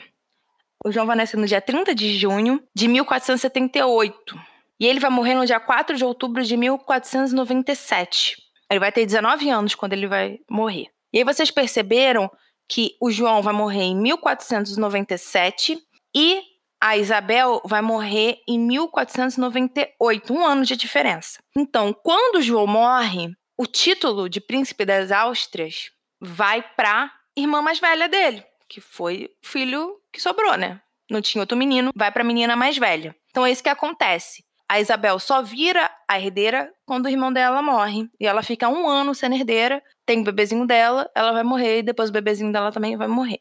O 0.85 0.91
João 0.91 1.07
vai 1.07 1.15
nascer 1.15 1.37
no 1.37 1.47
dia 1.47 1.61
30 1.61 1.95
de 1.95 2.17
junho 2.17 2.63
de 2.73 2.87
1478. 2.87 4.39
E 4.79 4.85
ele 4.85 4.99
vai 4.99 5.09
morrer 5.09 5.33
no 5.33 5.45
dia 5.45 5.59
4 5.59 5.97
de 5.97 6.05
outubro 6.05 6.43
de 6.43 6.55
1497. 6.55 8.46
Ele 8.69 8.79
vai 8.79 8.91
ter 8.91 9.05
19 9.05 9.49
anos 9.49 9.75
quando 9.75 9.93
ele 9.93 10.07
vai 10.07 10.39
morrer. 10.49 10.87
E 11.13 11.19
aí 11.19 11.23
vocês 11.23 11.49
perceberam 11.49 12.29
que 12.67 12.95
o 13.01 13.09
João 13.09 13.41
vai 13.41 13.53
morrer 13.53 13.83
em 13.83 13.95
1497 13.95 15.81
e 16.13 16.41
a 16.79 16.97
Isabel 16.97 17.61
vai 17.65 17.81
morrer 17.81 18.39
em 18.47 18.59
1498, 18.59 20.33
um 20.33 20.45
ano 20.45 20.63
de 20.63 20.75
diferença. 20.75 21.39
Então, 21.55 21.93
quando 21.93 22.35
o 22.35 22.41
João 22.41 22.67
morre, 22.67 23.31
o 23.57 23.65
título 23.65 24.29
de 24.29 24.39
príncipe 24.39 24.85
das 24.85 25.11
Áustrias 25.11 25.91
vai 26.19 26.61
para 26.61 27.11
irmã 27.35 27.61
mais 27.61 27.79
velha 27.79 28.07
dele, 28.07 28.43
que 28.69 28.79
foi 28.79 29.31
o 29.43 29.47
filho 29.47 29.99
que 30.11 30.21
sobrou, 30.21 30.55
né? 30.57 30.79
Não 31.09 31.21
tinha 31.21 31.41
outro 31.41 31.57
menino, 31.57 31.91
vai 31.95 32.11
para 32.11 32.21
a 32.21 32.25
menina 32.25 32.55
mais 32.55 32.77
velha. 32.77 33.15
Então 33.31 33.45
é 33.45 33.51
isso 33.51 33.63
que 33.63 33.69
acontece. 33.69 34.43
A 34.69 34.79
Isabel 34.81 35.17
só 35.19 35.41
vira 35.41 35.89
a 36.07 36.19
herdeira 36.19 36.71
quando 36.85 37.05
o 37.05 37.09
irmão 37.09 37.31
dela 37.31 37.61
morre. 37.61 38.09
E 38.19 38.27
ela 38.27 38.43
fica 38.43 38.67
um 38.67 38.87
ano 38.87 39.15
sendo 39.15 39.35
herdeira, 39.35 39.81
tem 40.05 40.19
o 40.19 40.23
bebezinho 40.23 40.67
dela, 40.67 41.09
ela 41.15 41.31
vai 41.31 41.43
morrer, 41.43 41.79
e 41.79 41.83
depois 41.83 42.09
o 42.09 42.13
bebezinho 42.13 42.51
dela 42.51 42.71
também 42.71 42.97
vai 42.97 43.07
morrer. 43.07 43.39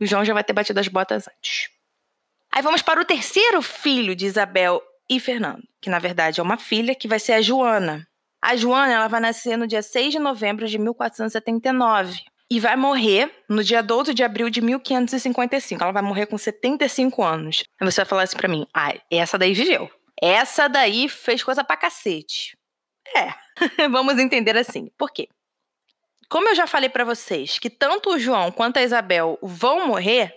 O 0.00 0.06
João 0.06 0.24
já 0.24 0.32
vai 0.32 0.44
ter 0.44 0.52
batido 0.52 0.78
as 0.78 0.86
botas 0.86 1.28
antes. 1.28 1.68
Aí 2.52 2.62
vamos 2.62 2.82
para 2.82 3.00
o 3.00 3.04
terceiro 3.04 3.60
filho 3.60 4.14
de 4.14 4.26
Isabel 4.26 4.80
e 5.10 5.18
Fernando, 5.18 5.62
que 5.80 5.90
na 5.90 5.98
verdade 5.98 6.40
é 6.40 6.42
uma 6.42 6.56
filha, 6.56 6.94
que 6.94 7.08
vai 7.08 7.18
ser 7.18 7.32
a 7.32 7.42
Joana. 7.42 8.06
A 8.40 8.54
Joana 8.54 8.92
ela 8.92 9.08
vai 9.08 9.20
nascer 9.20 9.56
no 9.56 9.66
dia 9.66 9.82
6 9.82 10.12
de 10.12 10.18
novembro 10.18 10.66
de 10.68 10.78
1479 10.78 12.22
e 12.50 12.60
vai 12.60 12.76
morrer 12.76 13.30
no 13.48 13.62
dia 13.64 13.82
12 13.82 14.14
de 14.14 14.22
abril 14.22 14.48
de 14.48 14.60
1555. 14.60 15.82
Ela 15.82 15.92
vai 15.92 16.02
morrer 16.02 16.26
com 16.26 16.38
75 16.38 17.22
anos. 17.22 17.64
Aí 17.80 17.90
você 17.90 18.00
vai 18.00 18.06
falar 18.06 18.22
assim 18.22 18.36
para 18.36 18.48
mim: 18.48 18.66
"Ah, 18.72 18.94
essa 19.10 19.36
daí 19.36 19.52
viveu. 19.52 19.90
Essa 20.22 20.68
daí 20.68 21.08
fez 21.08 21.42
coisa 21.42 21.64
pra 21.64 21.76
cacete". 21.76 22.56
É. 23.16 23.32
Vamos 23.88 24.18
entender 24.18 24.56
assim. 24.56 24.90
Por 24.96 25.10
quê? 25.10 25.28
Como 26.28 26.48
eu 26.48 26.54
já 26.54 26.66
falei 26.66 26.90
para 26.90 27.04
vocês 27.04 27.58
que 27.58 27.70
tanto 27.70 28.10
o 28.10 28.18
João 28.18 28.52
quanto 28.52 28.76
a 28.76 28.82
Isabel 28.82 29.38
vão 29.42 29.86
morrer, 29.86 30.34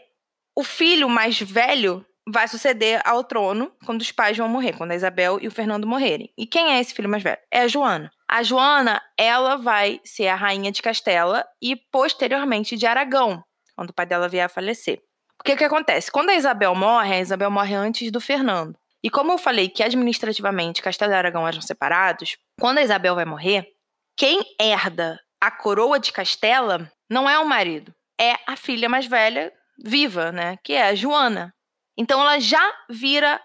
o 0.56 0.64
filho 0.64 1.10
mais 1.10 1.40
velho 1.40 2.06
vai 2.28 2.48
suceder 2.48 3.02
ao 3.04 3.24
trono 3.24 3.72
quando 3.86 4.02
os 4.02 4.12
pais 4.12 4.38
vão 4.38 4.48
morrer, 4.48 4.74
quando 4.74 4.92
a 4.92 4.96
Isabel 4.96 5.40
e 5.42 5.48
o 5.48 5.52
Fernando 5.52 5.88
morrerem. 5.88 6.32
E 6.38 6.46
quem 6.46 6.72
é 6.72 6.80
esse 6.80 6.94
filho 6.94 7.10
mais 7.10 7.24
velho? 7.24 7.38
É 7.52 7.62
a 7.62 7.68
Joana. 7.68 8.12
A 8.28 8.44
Joana, 8.44 9.02
ela 9.18 9.58
vai 9.58 10.00
ser 10.06 10.28
a 10.28 10.36
rainha 10.36 10.72
de 10.72 10.82
Castela 10.82 11.46
e 11.62 11.76
posteriormente 11.76 12.78
de 12.78 12.86
Aragão, 12.86 13.44
quando 13.76 13.90
o 13.90 13.94
pai 13.94 14.06
dela 14.06 14.30
vier 14.30 14.46
a 14.46 14.50
falecer. 14.50 15.02
O 15.40 15.44
que 15.44 15.58
que 15.58 15.64
acontece? 15.64 16.12
Quando 16.12 16.30
a 16.30 16.36
Isabel 16.36 16.74
morre, 16.76 17.16
a 17.16 17.20
Isabel 17.20 17.52
morre 17.52 17.74
antes 17.74 18.12
do 18.12 18.22
Fernando. 18.22 18.78
E 19.04 19.10
como 19.10 19.32
eu 19.32 19.38
falei 19.38 19.68
que 19.68 19.84
administrativamente 19.84 20.82
Castela 20.82 21.14
e 21.14 21.16
Aragão 21.16 21.48
eram 21.48 21.62
separados, 21.62 22.38
quando 22.60 22.78
a 22.78 22.84
Isabel 22.84 23.16
vai 23.16 23.26
morrer, 23.26 23.68
quem 24.16 24.42
herda 24.60 25.20
a 25.40 25.50
coroa 25.50 26.00
de 26.00 26.12
Castela 26.12 26.92
não 27.10 27.30
é 27.30 27.40
o 27.40 27.48
marido, 27.48 27.94
é 28.20 28.38
a 28.48 28.56
filha 28.56 28.88
mais 28.88 29.08
velha 29.08 29.52
viva, 29.84 30.32
né, 30.32 30.58
que 30.64 30.74
é 30.74 30.84
a 30.84 30.96
Joana. 30.96 31.54
Então 31.98 32.22
ela 32.22 32.40
já 32.40 32.62
vira 32.90 33.42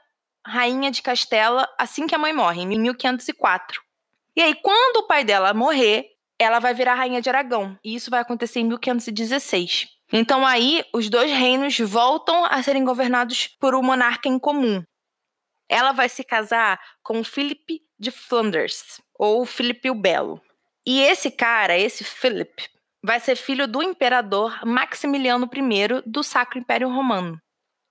rainha 0.47 0.91
de 0.91 1.03
Castela 1.03 1.69
assim 1.79 2.07
que 2.07 2.15
a 2.15 2.19
mãe 2.19 2.33
morre, 2.33 2.63
em 2.63 2.67
1504. 2.67 3.81
E 4.37 4.43
aí, 4.43 4.55
quando 4.55 4.99
o 4.99 5.07
pai 5.07 5.25
dela 5.25 5.55
morrer, 5.55 6.07
ela 6.39 6.59
vai 6.59 6.75
virar 6.75 6.95
rainha 6.95 7.23
de 7.23 7.29
Aragão. 7.29 7.79
E 7.83 7.95
isso 7.95 8.11
vai 8.11 8.21
acontecer 8.21 8.61
em 8.61 8.65
1516. 8.65 9.89
Então 10.13 10.47
aí, 10.47 10.85
os 10.93 11.09
dois 11.09 11.31
reinos 11.31 11.79
voltam 11.79 12.45
a 12.45 12.63
serem 12.63 12.85
governados 12.85 13.49
por 13.59 13.75
um 13.75 13.83
monarca 13.83 14.29
em 14.29 14.39
comum. 14.39 14.85
Ela 15.69 15.93
vai 15.93 16.09
se 16.09 16.23
casar 16.23 16.81
com 17.03 17.25
Philip 17.25 17.81
de 17.99 18.11
Flanders, 18.11 19.01
ou 19.19 19.45
Filipe 19.45 19.91
o 19.91 19.95
Belo. 19.95 20.41
E 20.87 21.03
esse 21.03 21.31
cara, 21.31 21.77
esse 21.77 22.05
Philip, 22.05 22.69
vai 23.03 23.19
ser 23.21 23.37
filho 23.37 23.67
do 23.67 23.83
imperador 23.83 24.65
Maximiliano 24.65 25.49
I 25.53 26.03
do 26.05 26.23
Sacro 26.23 26.59
Império 26.59 26.89
Romano. 26.89 27.41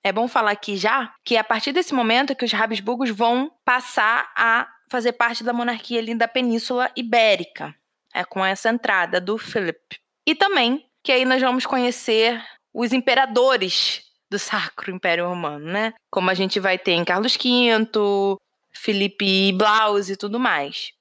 É 0.03 0.11
bom 0.11 0.27
falar 0.27 0.51
aqui 0.51 0.77
já 0.77 1.11
que 1.23 1.35
é 1.35 1.39
a 1.39 1.43
partir 1.43 1.71
desse 1.71 1.93
momento 1.93 2.35
que 2.35 2.45
os 2.45 2.53
Habsburgos 2.53 3.09
vão 3.09 3.51
passar 3.65 4.31
a 4.35 4.67
fazer 4.89 5.13
parte 5.13 5.43
da 5.43 5.51
monarquia 5.51 5.99
ali 5.99 6.13
da 6.13 6.27
Península 6.27 6.91
Ibérica, 6.95 7.73
é 8.13 8.23
com 8.23 8.45
essa 8.45 8.69
entrada 8.69 9.19
do 9.19 9.37
Philip. 9.37 9.99
E 10.25 10.35
também 10.35 10.85
que 11.03 11.11
aí 11.11 11.25
nós 11.25 11.41
vamos 11.41 11.65
conhecer 11.65 12.43
os 12.73 12.93
imperadores 12.93 14.04
do 14.29 14.39
Sacro 14.39 14.91
Império 14.91 15.27
Romano, 15.27 15.65
né? 15.65 15.93
Como 16.09 16.29
a 16.29 16.33
gente 16.33 16.59
vai 16.59 16.77
ter 16.77 16.91
em 16.91 17.05
Carlos 17.05 17.35
V, 17.35 18.37
Felipe 18.71 19.51
Blaus 19.53 20.09
e 20.09 20.15
tudo 20.15 20.39
mais. 20.39 20.91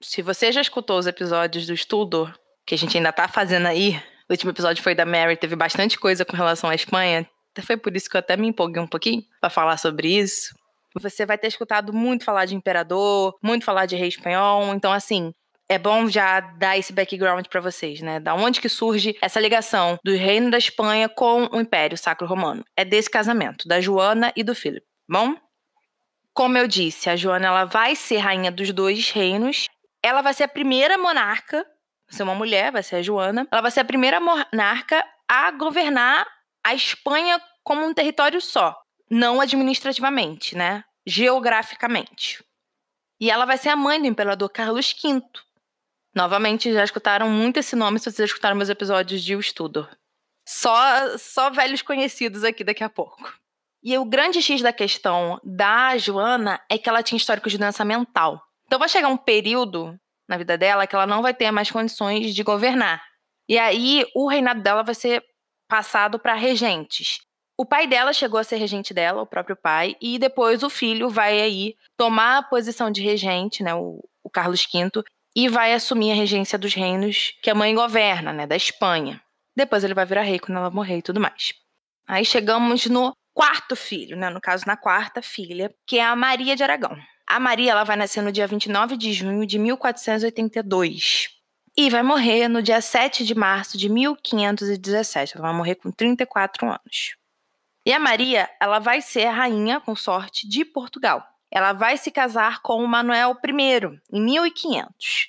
Se 0.00 0.22
você 0.22 0.50
já 0.50 0.60
escutou 0.60 0.98
os 0.98 1.06
episódios 1.06 1.66
do 1.66 1.74
Estudo, 1.74 2.32
que 2.66 2.74
a 2.74 2.78
gente 2.78 2.96
ainda 2.96 3.12
tá 3.12 3.28
fazendo 3.28 3.66
aí, 3.66 3.96
o 4.28 4.32
último 4.32 4.50
episódio 4.50 4.82
foi 4.82 4.94
da 4.94 5.04
Mary, 5.04 5.36
teve 5.36 5.54
bastante 5.54 5.98
coisa 5.98 6.24
com 6.24 6.36
relação 6.36 6.70
à 6.70 6.74
Espanha, 6.74 7.28
foi 7.60 7.76
por 7.76 7.94
isso 7.94 8.08
que 8.08 8.16
eu 8.16 8.20
até 8.20 8.36
me 8.36 8.48
empolguei 8.48 8.80
um 8.80 8.86
pouquinho 8.86 9.22
para 9.40 9.50
falar 9.50 9.76
sobre 9.76 10.08
isso. 10.08 10.54
Você 10.94 11.26
vai 11.26 11.36
ter 11.36 11.48
escutado 11.48 11.92
muito 11.92 12.24
falar 12.24 12.46
de 12.46 12.54
imperador, 12.54 13.36
muito 13.42 13.64
falar 13.64 13.86
de 13.86 13.96
rei 13.96 14.08
espanhol. 14.08 14.74
Então, 14.74 14.92
assim, 14.92 15.34
é 15.68 15.78
bom 15.78 16.08
já 16.08 16.40
dar 16.40 16.76
esse 16.76 16.92
background 16.92 17.46
para 17.46 17.60
vocês, 17.60 18.00
né? 18.00 18.20
Da 18.20 18.34
onde 18.34 18.60
que 18.60 18.68
surge 18.68 19.16
essa 19.22 19.40
ligação 19.40 19.98
do 20.04 20.14
reino 20.14 20.50
da 20.50 20.58
Espanha 20.58 21.08
com 21.08 21.48
o 21.52 21.60
Império 21.60 21.96
Sacro 21.96 22.26
Romano? 22.26 22.64
É 22.76 22.84
desse 22.84 23.10
casamento, 23.10 23.66
da 23.66 23.80
Joana 23.80 24.32
e 24.36 24.42
do 24.42 24.54
Philip. 24.54 24.84
Bom, 25.08 25.34
como 26.34 26.56
eu 26.58 26.66
disse, 26.66 27.10
a 27.10 27.16
Joana 27.16 27.46
ela 27.46 27.64
vai 27.64 27.94
ser 27.94 28.18
rainha 28.18 28.50
dos 28.50 28.72
dois 28.72 29.10
reinos. 29.10 29.68
Ela 30.02 30.22
vai 30.22 30.34
ser 30.34 30.44
a 30.44 30.48
primeira 30.48 30.98
monarca, 30.98 31.58
vai 31.58 32.16
ser 32.16 32.22
uma 32.22 32.34
mulher, 32.34 32.72
vai 32.72 32.82
ser 32.82 32.96
a 32.96 33.02
Joana. 33.02 33.46
Ela 33.50 33.62
vai 33.62 33.70
ser 33.70 33.80
a 33.80 33.84
primeira 33.84 34.20
monarca 34.20 35.04
a 35.28 35.50
governar 35.52 36.26
a 36.64 36.74
Espanha 36.74 37.40
como 37.62 37.84
um 37.84 37.94
território 37.94 38.40
só, 38.40 38.76
não 39.10 39.40
administrativamente, 39.40 40.56
né? 40.56 40.84
Geograficamente. 41.06 42.42
E 43.20 43.30
ela 43.30 43.44
vai 43.44 43.56
ser 43.56 43.68
a 43.68 43.76
mãe 43.76 44.00
do 44.00 44.06
imperador 44.06 44.48
Carlos 44.50 44.92
V. 44.92 45.22
Novamente, 46.14 46.72
já 46.72 46.84
escutaram 46.84 47.28
muito 47.28 47.58
esse 47.58 47.74
nome 47.74 47.98
se 47.98 48.04
vocês 48.04 48.16
já 48.16 48.24
escutaram 48.24 48.56
meus 48.56 48.68
episódios 48.68 49.22
de 49.22 49.34
O 49.34 49.40
Estudo. 49.40 49.88
Só, 50.46 51.16
só 51.18 51.50
velhos 51.50 51.82
conhecidos 51.82 52.44
aqui 52.44 52.62
daqui 52.62 52.84
a 52.84 52.90
pouco. 52.90 53.32
E 53.82 53.96
o 53.96 54.04
grande 54.04 54.42
X 54.42 54.60
da 54.60 54.72
questão 54.72 55.40
da 55.42 55.96
Joana 55.96 56.60
é 56.68 56.76
que 56.78 56.88
ela 56.88 57.02
tinha 57.02 57.16
histórico 57.16 57.48
de 57.48 57.58
doença 57.58 57.84
mental. 57.84 58.42
Então 58.66 58.78
vai 58.78 58.88
chegar 58.88 59.08
um 59.08 59.16
período 59.16 59.98
na 60.28 60.36
vida 60.36 60.56
dela 60.56 60.86
que 60.86 60.94
ela 60.94 61.06
não 61.06 61.22
vai 61.22 61.34
ter 61.34 61.50
mais 61.50 61.70
condições 61.70 62.34
de 62.34 62.42
governar. 62.42 63.02
E 63.48 63.58
aí 63.58 64.06
o 64.14 64.28
reinado 64.28 64.62
dela 64.62 64.82
vai 64.82 64.94
ser 64.94 65.24
passado 65.68 66.18
para 66.18 66.34
regentes. 66.34 67.18
O 67.56 67.66
pai 67.66 67.86
dela 67.86 68.12
chegou 68.12 68.38
a 68.38 68.44
ser 68.44 68.56
regente 68.56 68.94
dela, 68.94 69.22
o 69.22 69.26
próprio 69.26 69.56
pai, 69.56 69.96
e 70.00 70.18
depois 70.18 70.62
o 70.62 70.70
filho 70.70 71.08
vai 71.08 71.40
aí 71.40 71.76
tomar 71.96 72.38
a 72.38 72.42
posição 72.42 72.90
de 72.90 73.02
regente, 73.02 73.62
né, 73.62 73.74
o, 73.74 74.02
o 74.22 74.30
Carlos 74.30 74.66
V, 74.72 75.02
e 75.34 75.48
vai 75.48 75.72
assumir 75.72 76.12
a 76.12 76.14
regência 76.14 76.58
dos 76.58 76.74
reinos 76.74 77.32
que 77.42 77.50
a 77.50 77.54
mãe 77.54 77.74
governa, 77.74 78.32
né, 78.32 78.46
da 78.46 78.56
Espanha. 78.56 79.20
Depois 79.56 79.84
ele 79.84 79.94
vai 79.94 80.04
virar 80.04 80.22
rei 80.22 80.38
quando 80.38 80.58
ela 80.58 80.70
morrer 80.70 80.98
e 80.98 81.02
tudo 81.02 81.20
mais. 81.20 81.54
Aí 82.06 82.24
chegamos 82.24 82.86
no 82.86 83.14
quarto 83.34 83.74
filho, 83.74 84.16
né, 84.16 84.28
no 84.30 84.40
caso 84.40 84.64
na 84.66 84.76
quarta 84.76 85.22
filha, 85.22 85.74
que 85.86 85.98
é 85.98 86.04
a 86.04 86.16
Maria 86.16 86.54
de 86.54 86.62
Aragão. 86.62 86.96
A 87.26 87.40
Maria 87.40 87.72
ela 87.72 87.84
vai 87.84 87.96
nascer 87.96 88.22
no 88.22 88.32
dia 88.32 88.46
29 88.46 88.96
de 88.96 89.12
junho 89.12 89.46
de 89.46 89.58
1482. 89.58 91.30
E 91.74 91.88
vai 91.88 92.02
morrer 92.02 92.48
no 92.48 92.60
dia 92.60 92.82
7 92.82 93.24
de 93.24 93.34
março 93.34 93.78
de 93.78 93.88
1517. 93.88 95.36
Ela 95.36 95.48
vai 95.48 95.56
morrer 95.56 95.76
com 95.76 95.90
34 95.90 96.66
anos. 96.66 97.16
E 97.86 97.92
a 97.92 97.98
Maria, 97.98 98.48
ela 98.60 98.78
vai 98.78 99.00
ser 99.00 99.26
a 99.26 99.32
rainha 99.32 99.80
consorte 99.80 100.46
de 100.46 100.64
Portugal. 100.64 101.26
Ela 101.52 101.72
vai 101.72 101.96
se 101.98 102.10
casar 102.10 102.62
com 102.62 102.82
o 102.82 102.88
Manuel 102.88 103.36
I 103.44 104.00
em 104.12 104.22
1500. 104.22 105.28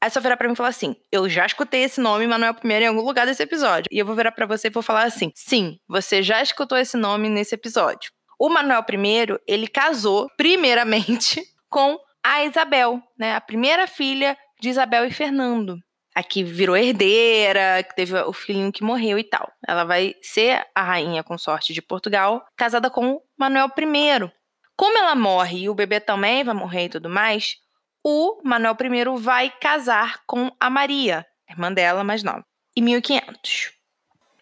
Aí 0.00 0.10
só 0.10 0.20
virar 0.20 0.36
para 0.36 0.46
mim 0.46 0.52
e 0.52 0.56
falar 0.56 0.68
assim: 0.68 0.94
"Eu 1.10 1.28
já 1.28 1.46
escutei 1.46 1.82
esse 1.84 2.00
nome 2.00 2.26
Manuel 2.26 2.54
I 2.62 2.72
em 2.72 2.86
algum 2.88 3.00
lugar 3.00 3.26
desse 3.26 3.42
episódio". 3.42 3.88
E 3.90 3.98
eu 3.98 4.04
vou 4.04 4.14
virar 4.14 4.32
para 4.32 4.46
você 4.46 4.68
e 4.68 4.70
vou 4.70 4.82
falar 4.82 5.04
assim: 5.04 5.32
"Sim, 5.34 5.78
você 5.88 6.22
já 6.22 6.42
escutou 6.42 6.76
esse 6.76 6.96
nome 6.96 7.28
nesse 7.30 7.54
episódio". 7.54 8.10
O 8.38 8.50
Manuel 8.50 8.84
I, 8.88 9.38
ele 9.46 9.66
casou 9.66 10.28
primeiramente 10.36 11.42
com 11.70 11.98
a 12.22 12.44
Isabel, 12.44 13.00
né, 13.18 13.34
a 13.34 13.40
primeira 13.40 13.86
filha 13.86 14.36
de 14.60 14.68
Isabel 14.68 15.04
e 15.04 15.10
Fernando. 15.10 15.78
A 16.14 16.22
que 16.22 16.42
virou 16.42 16.76
herdeira, 16.76 17.82
que 17.82 17.94
teve 17.94 18.18
o 18.20 18.32
filhinho 18.32 18.72
que 18.72 18.82
morreu 18.82 19.18
e 19.18 19.24
tal. 19.24 19.52
Ela 19.66 19.84
vai 19.84 20.14
ser 20.22 20.66
a 20.74 20.82
rainha 20.82 21.22
consorte 21.22 21.74
de 21.74 21.82
Portugal, 21.82 22.44
casada 22.56 22.90
com 22.90 23.20
Manuel 23.38 23.68
I. 23.78 24.32
Como 24.76 24.98
ela 24.98 25.14
morre 25.14 25.60
e 25.60 25.68
o 25.70 25.74
bebê 25.74 26.00
também 26.00 26.44
vai 26.44 26.54
morrer 26.54 26.84
e 26.84 26.88
tudo 26.90 27.08
mais, 27.08 27.56
o 28.04 28.40
Manuel 28.44 28.76
I 28.80 29.20
vai 29.20 29.50
casar 29.50 30.22
com 30.26 30.54
a 30.60 30.68
Maria. 30.68 31.26
irmã 31.48 31.72
dela 31.72 32.04
mais 32.04 32.22
nova, 32.22 32.44
e 32.76 32.82
1500. 32.82 33.72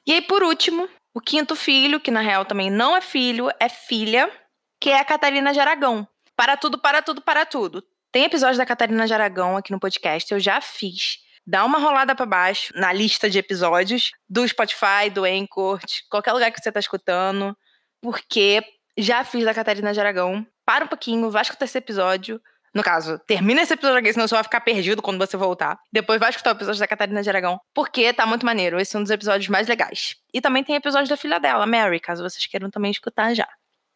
E 0.06 0.12
aí, 0.12 0.20
por 0.20 0.42
último, 0.42 0.88
o 1.14 1.20
quinto 1.20 1.54
filho, 1.54 2.00
que 2.00 2.10
na 2.10 2.20
real 2.20 2.44
também 2.44 2.70
não 2.70 2.96
é 2.96 3.00
filho, 3.00 3.48
é 3.60 3.68
filha, 3.68 4.30
que 4.80 4.90
é 4.90 4.98
a 4.98 5.04
Catarina 5.04 5.52
de 5.52 5.60
Aragão. 5.60 6.06
Para 6.36 6.56
tudo, 6.56 6.78
para 6.78 7.00
tudo, 7.00 7.22
para 7.22 7.46
tudo. 7.46 7.82
Tem 8.10 8.24
episódio 8.24 8.58
da 8.58 8.66
Catarina 8.66 9.06
de 9.06 9.14
Aragão 9.14 9.56
aqui 9.56 9.70
no 9.70 9.80
podcast, 9.80 10.32
eu 10.32 10.40
já 10.40 10.60
fiz. 10.60 11.18
Dá 11.46 11.64
uma 11.64 11.78
rolada 11.78 12.14
para 12.14 12.26
baixo 12.26 12.72
na 12.76 12.92
lista 12.92 13.30
de 13.30 13.38
episódios 13.38 14.12
do 14.28 14.46
Spotify, 14.46 15.10
do 15.12 15.24
Anchor, 15.24 15.80
qualquer 16.10 16.32
lugar 16.32 16.50
que 16.50 16.60
você 16.60 16.72
tá 16.72 16.80
escutando, 16.80 17.56
porque 18.00 18.62
já 18.96 19.24
fiz 19.24 19.44
da 19.44 19.54
Catarina 19.54 19.92
de 19.92 20.00
Aragão. 20.00 20.46
Para 20.64 20.84
um 20.84 20.88
pouquinho, 20.88 21.30
vai 21.30 21.42
escutar 21.42 21.64
esse 21.64 21.78
episódio. 21.78 22.40
No 22.74 22.82
caso, 22.82 23.20
termina 23.20 23.62
esse 23.62 23.72
episódio 23.72 23.98
aqui, 23.98 24.12
senão 24.12 24.26
você 24.26 24.34
vai 24.34 24.42
ficar 24.42 24.60
perdido 24.60 25.00
quando 25.00 25.18
você 25.18 25.36
voltar. 25.36 25.78
Depois 25.92 26.18
vai 26.18 26.30
escutar 26.30 26.50
o 26.50 26.56
episódio 26.56 26.80
da 26.80 26.88
Catarina 26.88 27.22
de 27.22 27.28
Aragão, 27.28 27.60
porque 27.72 28.12
tá 28.12 28.26
muito 28.26 28.44
maneiro. 28.44 28.80
Esse 28.80 28.96
é 28.96 28.98
um 28.98 29.02
dos 29.02 29.12
episódios 29.12 29.48
mais 29.48 29.68
legais. 29.68 30.16
E 30.32 30.40
também 30.40 30.64
tem 30.64 30.74
episódio 30.74 31.08
da 31.08 31.16
filha 31.16 31.38
dela, 31.38 31.66
Mary, 31.66 32.00
caso 32.00 32.22
vocês 32.22 32.46
queiram 32.46 32.70
também 32.70 32.90
escutar 32.90 33.32
já. 33.32 33.48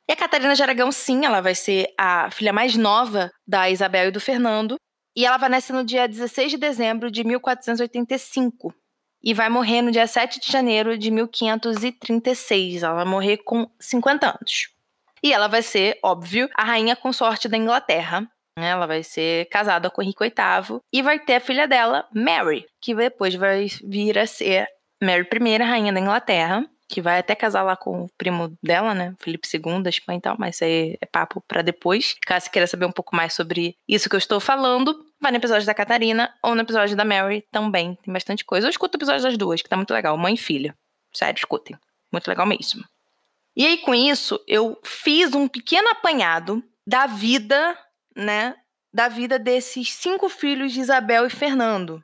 E 0.09 0.13
a 0.13 0.17
Catarina 0.17 0.55
de 0.55 0.63
Aragão, 0.63 0.93
sim, 0.93 1.27
ela 1.27 1.41
vai 1.41 1.55
ser 1.55 1.93
a 1.99 2.31
filha 2.31 2.53
mais 2.53 2.77
nova 2.77 3.33
da 3.47 3.69
Isabel 3.69 4.09
e 4.09 4.13
do 4.13 4.21
Fernando. 4.21 4.77
E 5.15 5.27
ela 5.27 5.37
vai 5.37 5.49
nascer 5.49 5.73
no 5.73 5.85
dia 5.85 6.07
16 6.07 6.53
de 6.53 6.57
dezembro 6.57 7.11
de 7.11 7.25
1485. 7.25 8.73
E 9.23 9.35
vai 9.35 9.49
morrer 9.49 9.83
no 9.83 9.91
dia 9.91 10.07
7 10.07 10.39
de 10.39 10.51
janeiro 10.51 10.97
de 10.97 11.11
1536. 11.11 12.85
Ela 12.85 12.95
vai 12.95 13.05
morrer 13.05 13.39
com 13.39 13.69
50 13.81 14.29
anos. 14.29 14.78
E 15.23 15.33
ela 15.33 15.49
vai 15.49 15.63
ser, 15.63 15.99
óbvio, 16.03 16.49
a 16.55 16.65
rainha 16.65 16.97
consorte 16.97 17.49
da 17.49 17.57
Inglaterra. 17.57 18.29
Né? 18.59 18.71
Ela 18.71 18.87
vai 18.87 19.03
ser 19.03 19.47
casada 19.47 19.91
com 19.91 20.03
Henrique 20.03 20.25
VIII 20.25 20.81
e 20.93 21.03
vai 21.03 21.19
ter 21.19 21.37
a 21.37 21.41
filha 21.41 21.69
dela, 21.69 22.07
Mary, 22.13 22.67
que 22.81 22.95
depois 22.95 23.35
vai 23.35 23.67
vir 23.85 24.19
a 24.19 24.27
ser 24.27 24.67
Mary 25.03 25.27
I, 25.33 25.57
rainha 25.59 25.93
da 25.93 26.01
Inglaterra, 26.01 26.65
que 26.89 27.03
vai 27.03 27.19
até 27.19 27.35
casar 27.35 27.63
lá 27.63 27.77
com 27.77 28.05
o 28.05 28.09
primo 28.17 28.57
dela, 28.63 28.95
né, 28.95 29.15
Felipe 29.19 29.47
II 29.53 29.83
da 29.83 29.91
Espanha 29.91 30.19
e 30.19 30.23
tal, 30.23 30.37
mas 30.39 30.57
isso 30.57 30.65
aí 30.65 30.97
é 31.01 31.07
papo 31.07 31.43
para 31.47 31.63
depois. 31.63 32.17
Caso 32.27 32.47
você 32.47 32.51
queira 32.51 32.67
saber 32.67 32.87
um 32.87 32.93
pouco 32.93 33.15
mais 33.15 33.35
sobre 33.35 33.77
isso 33.87 34.09
que 34.09 34.17
eu 34.17 34.19
estou 34.19 34.41
falando, 34.41 35.07
vai 35.21 35.31
no 35.31 35.37
episódio 35.37 35.67
da 35.67 35.75
Catarina 35.75 36.35
ou 36.43 36.55
no 36.55 36.63
episódio 36.63 36.97
da 36.97 37.05
Mary 37.05 37.45
também, 37.53 37.97
tem 38.03 38.13
bastante 38.13 38.45
coisa. 38.45 38.67
Eu 38.67 38.71
escuto 38.71 38.97
o 38.97 38.99
episódio 38.99 39.23
das 39.23 39.37
duas, 39.37 39.61
que 39.61 39.69
tá 39.69 39.77
muito 39.77 39.93
legal, 39.93 40.17
mãe 40.17 40.35
e 40.35 40.39
filha. 40.39 40.75
Sério, 41.13 41.39
escutem. 41.39 41.77
Muito 42.11 42.27
legal 42.27 42.47
mesmo. 42.47 42.83
E 43.59 43.67
aí, 43.67 43.79
com 43.79 43.93
isso, 43.93 44.41
eu 44.47 44.79
fiz 44.85 45.35
um 45.35 45.49
pequeno 45.49 45.89
apanhado 45.89 46.63
da 46.87 47.07
vida, 47.07 47.77
né? 48.15 48.55
Da 48.95 49.09
vida 49.09 49.37
desses 49.37 49.93
cinco 49.93 50.29
filhos 50.29 50.73
de 50.73 50.79
Isabel 50.79 51.27
e 51.27 51.31
Fernando. 51.31 52.01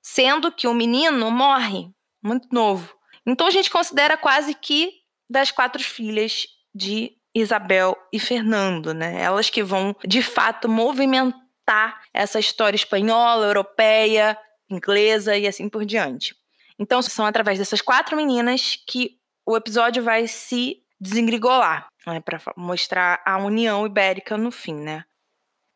Sendo 0.00 0.50
que 0.50 0.66
o 0.66 0.72
menino 0.72 1.30
morre 1.30 1.90
muito 2.22 2.48
novo. 2.50 2.96
Então 3.26 3.46
a 3.46 3.50
gente 3.50 3.68
considera 3.68 4.16
quase 4.16 4.54
que 4.54 4.90
das 5.28 5.50
quatro 5.50 5.82
filhas 5.84 6.46
de 6.74 7.12
Isabel 7.34 7.94
e 8.10 8.18
Fernando, 8.18 8.94
né? 8.94 9.20
Elas 9.20 9.50
que 9.50 9.62
vão, 9.62 9.94
de 10.02 10.22
fato, 10.22 10.66
movimentar 10.66 12.00
essa 12.14 12.40
história 12.40 12.74
espanhola, 12.74 13.44
europeia, 13.44 14.38
inglesa 14.70 15.36
e 15.36 15.46
assim 15.46 15.68
por 15.68 15.84
diante. 15.84 16.34
Então, 16.78 17.02
são 17.02 17.26
através 17.26 17.58
dessas 17.58 17.82
quatro 17.82 18.16
meninas 18.16 18.82
que 18.86 19.18
o 19.44 19.54
episódio 19.54 20.02
vai 20.02 20.26
se 20.26 20.85
desengrigolar, 21.00 21.86
né, 22.06 22.20
para 22.20 22.40
mostrar 22.56 23.20
a 23.24 23.36
união 23.38 23.86
ibérica 23.86 24.36
no 24.36 24.50
fim, 24.50 24.74
né? 24.74 25.04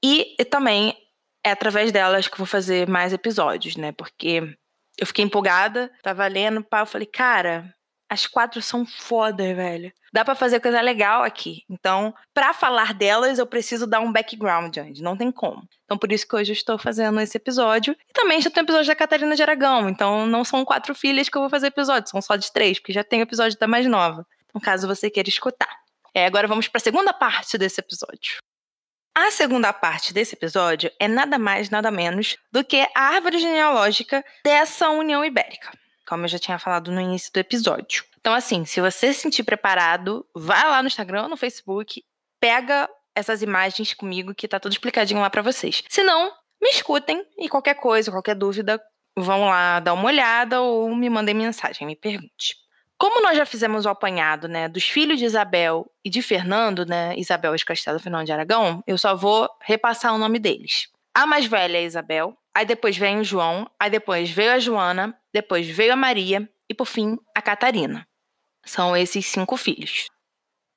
E, 0.02 0.34
e, 0.38 0.44
também 0.44 0.96
é 1.44 1.50
através 1.50 1.92
delas 1.92 2.26
que 2.26 2.34
eu 2.34 2.38
vou 2.38 2.46
fazer 2.46 2.88
mais 2.88 3.12
episódios, 3.12 3.76
né? 3.76 3.92
Porque 3.92 4.56
eu 4.98 5.06
fiquei 5.06 5.24
empolgada, 5.24 5.90
tava 6.02 6.26
lendo, 6.26 6.62
pá, 6.64 6.80
eu 6.80 6.86
falei, 6.86 7.06
cara, 7.06 7.74
as 8.08 8.26
quatro 8.26 8.60
são 8.60 8.84
foda, 8.84 9.54
velho. 9.54 9.92
Dá 10.12 10.24
para 10.24 10.34
fazer 10.34 10.58
coisa 10.58 10.80
legal 10.80 11.22
aqui. 11.22 11.62
Então, 11.70 12.12
para 12.34 12.52
falar 12.52 12.92
delas, 12.92 13.38
eu 13.38 13.46
preciso 13.46 13.86
dar 13.86 14.00
um 14.00 14.10
background 14.10 14.76
antes, 14.78 15.00
não 15.00 15.16
tem 15.16 15.30
como. 15.30 15.62
Então, 15.84 15.96
por 15.96 16.10
isso 16.10 16.26
que 16.26 16.34
hoje 16.34 16.50
eu 16.50 16.54
estou 16.54 16.76
fazendo 16.76 17.20
esse 17.20 17.36
episódio. 17.36 17.96
E 18.08 18.12
também 18.12 18.40
já 18.40 18.50
tem 18.50 18.62
episódio 18.62 18.88
da 18.88 18.96
Catarina 18.96 19.36
de 19.36 19.42
Aragão. 19.42 19.88
Então, 19.88 20.26
não 20.26 20.44
são 20.44 20.64
quatro 20.64 20.94
filhas 20.94 21.28
que 21.28 21.36
eu 21.36 21.42
vou 21.42 21.50
fazer 21.50 21.68
episódio, 21.68 22.10
são 22.10 22.20
só 22.20 22.36
de 22.36 22.52
três, 22.52 22.78
porque 22.80 22.92
já 22.92 23.04
tem 23.04 23.20
episódio 23.20 23.58
da 23.58 23.68
mais 23.68 23.86
nova 23.86 24.26
no 24.54 24.60
caso 24.60 24.86
você 24.86 25.10
queira 25.10 25.28
escutar. 25.28 25.80
É, 26.14 26.26
agora 26.26 26.48
vamos 26.48 26.68
para 26.68 26.78
a 26.78 26.82
segunda 26.82 27.12
parte 27.12 27.56
desse 27.56 27.80
episódio. 27.80 28.38
A 29.14 29.30
segunda 29.30 29.72
parte 29.72 30.14
desse 30.14 30.34
episódio 30.34 30.90
é 30.98 31.08
nada 31.08 31.38
mais, 31.38 31.68
nada 31.68 31.90
menos 31.90 32.36
do 32.52 32.64
que 32.64 32.88
a 32.94 33.00
árvore 33.00 33.38
genealógica 33.38 34.24
dessa 34.44 34.88
União 34.90 35.24
Ibérica, 35.24 35.72
como 36.08 36.24
eu 36.24 36.28
já 36.28 36.38
tinha 36.38 36.58
falado 36.58 36.92
no 36.92 37.00
início 37.00 37.32
do 37.32 37.38
episódio. 37.38 38.04
Então, 38.20 38.32
assim, 38.32 38.64
se 38.64 38.80
você 38.80 39.12
se 39.12 39.20
sentir 39.20 39.42
preparado, 39.42 40.26
vai 40.34 40.62
lá 40.68 40.82
no 40.82 40.88
Instagram, 40.88 41.28
no 41.28 41.36
Facebook, 41.36 42.04
pega 42.38 42.88
essas 43.14 43.42
imagens 43.42 43.94
comigo 43.94 44.34
que 44.34 44.48
tá 44.48 44.60
tudo 44.60 44.72
explicadinho 44.72 45.20
lá 45.20 45.30
para 45.30 45.42
vocês. 45.42 45.82
Se 45.88 46.02
não, 46.02 46.32
me 46.60 46.70
escutem 46.70 47.24
e 47.38 47.48
qualquer 47.48 47.74
coisa, 47.74 48.10
qualquer 48.10 48.34
dúvida, 48.34 48.80
vão 49.16 49.46
lá 49.46 49.80
dar 49.80 49.94
uma 49.94 50.06
olhada 50.06 50.60
ou 50.60 50.94
me 50.94 51.10
mandem 51.10 51.34
mensagem, 51.34 51.86
me 51.86 51.96
pergunte. 51.96 52.56
Como 53.00 53.22
nós 53.22 53.34
já 53.34 53.46
fizemos 53.46 53.86
o 53.86 53.88
apanhado, 53.88 54.46
né, 54.46 54.68
dos 54.68 54.84
filhos 54.84 55.18
de 55.18 55.24
Isabel 55.24 55.90
e 56.04 56.10
de 56.10 56.20
Fernando, 56.20 56.84
né, 56.84 57.14
Isabel 57.16 57.56
de 57.56 57.64
Castelo 57.64 57.98
Fernando 57.98 58.26
de 58.26 58.32
Aragão, 58.32 58.84
eu 58.86 58.98
só 58.98 59.16
vou 59.16 59.48
repassar 59.62 60.14
o 60.14 60.18
nome 60.18 60.38
deles. 60.38 60.86
A 61.14 61.26
mais 61.26 61.46
velha 61.46 61.78
é 61.78 61.82
Isabel, 61.82 62.36
aí 62.54 62.66
depois 62.66 62.98
vem 62.98 63.18
o 63.18 63.24
João, 63.24 63.70
aí 63.80 63.88
depois 63.88 64.28
veio 64.28 64.52
a 64.52 64.58
Joana, 64.58 65.18
depois 65.32 65.66
veio 65.66 65.94
a 65.94 65.96
Maria 65.96 66.46
e 66.68 66.74
por 66.74 66.84
fim 66.84 67.16
a 67.34 67.40
Catarina. 67.40 68.06
São 68.66 68.94
esses 68.94 69.24
cinco 69.24 69.56
filhos. 69.56 70.08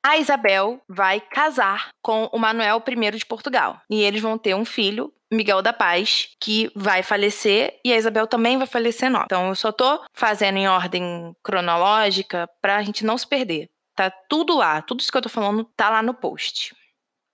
A 0.06 0.18
Isabel 0.18 0.82
vai 0.88 1.22
casar 1.22 1.90
com 2.02 2.30
o 2.34 2.38
Manuel 2.38 2.84
I 2.86 3.12
de 3.18 3.26
Portugal 3.26 3.82
e 3.90 4.02
eles 4.02 4.22
vão 4.22 4.38
ter 4.38 4.54
um 4.54 4.66
filho 4.66 5.14
Miguel 5.34 5.62
da 5.62 5.74
Paz, 5.74 6.30
que 6.40 6.72
vai 6.76 7.02
falecer, 7.02 7.80
e 7.84 7.92
a 7.92 7.98
Isabel 7.98 8.28
também 8.28 8.58
vai 8.58 8.68
falecer 8.68 9.10
nova. 9.10 9.26
Então 9.26 9.48
eu 9.48 9.56
só 9.56 9.72
tô 9.72 10.04
fazendo 10.14 10.58
em 10.58 10.68
ordem 10.68 11.36
cronológica 11.44 12.48
pra 12.62 12.84
gente 12.84 13.04
não 13.04 13.18
se 13.18 13.26
perder. 13.26 13.70
Tá 13.96 14.10
tudo 14.10 14.56
lá, 14.56 14.82
tudo 14.82 15.00
isso 15.00 15.12
que 15.12 15.18
eu 15.18 15.22
tô 15.22 15.30
falando 15.30 15.64
tá 15.76 15.90
lá 15.90 16.02
no 16.02 16.14
post. 16.14 16.76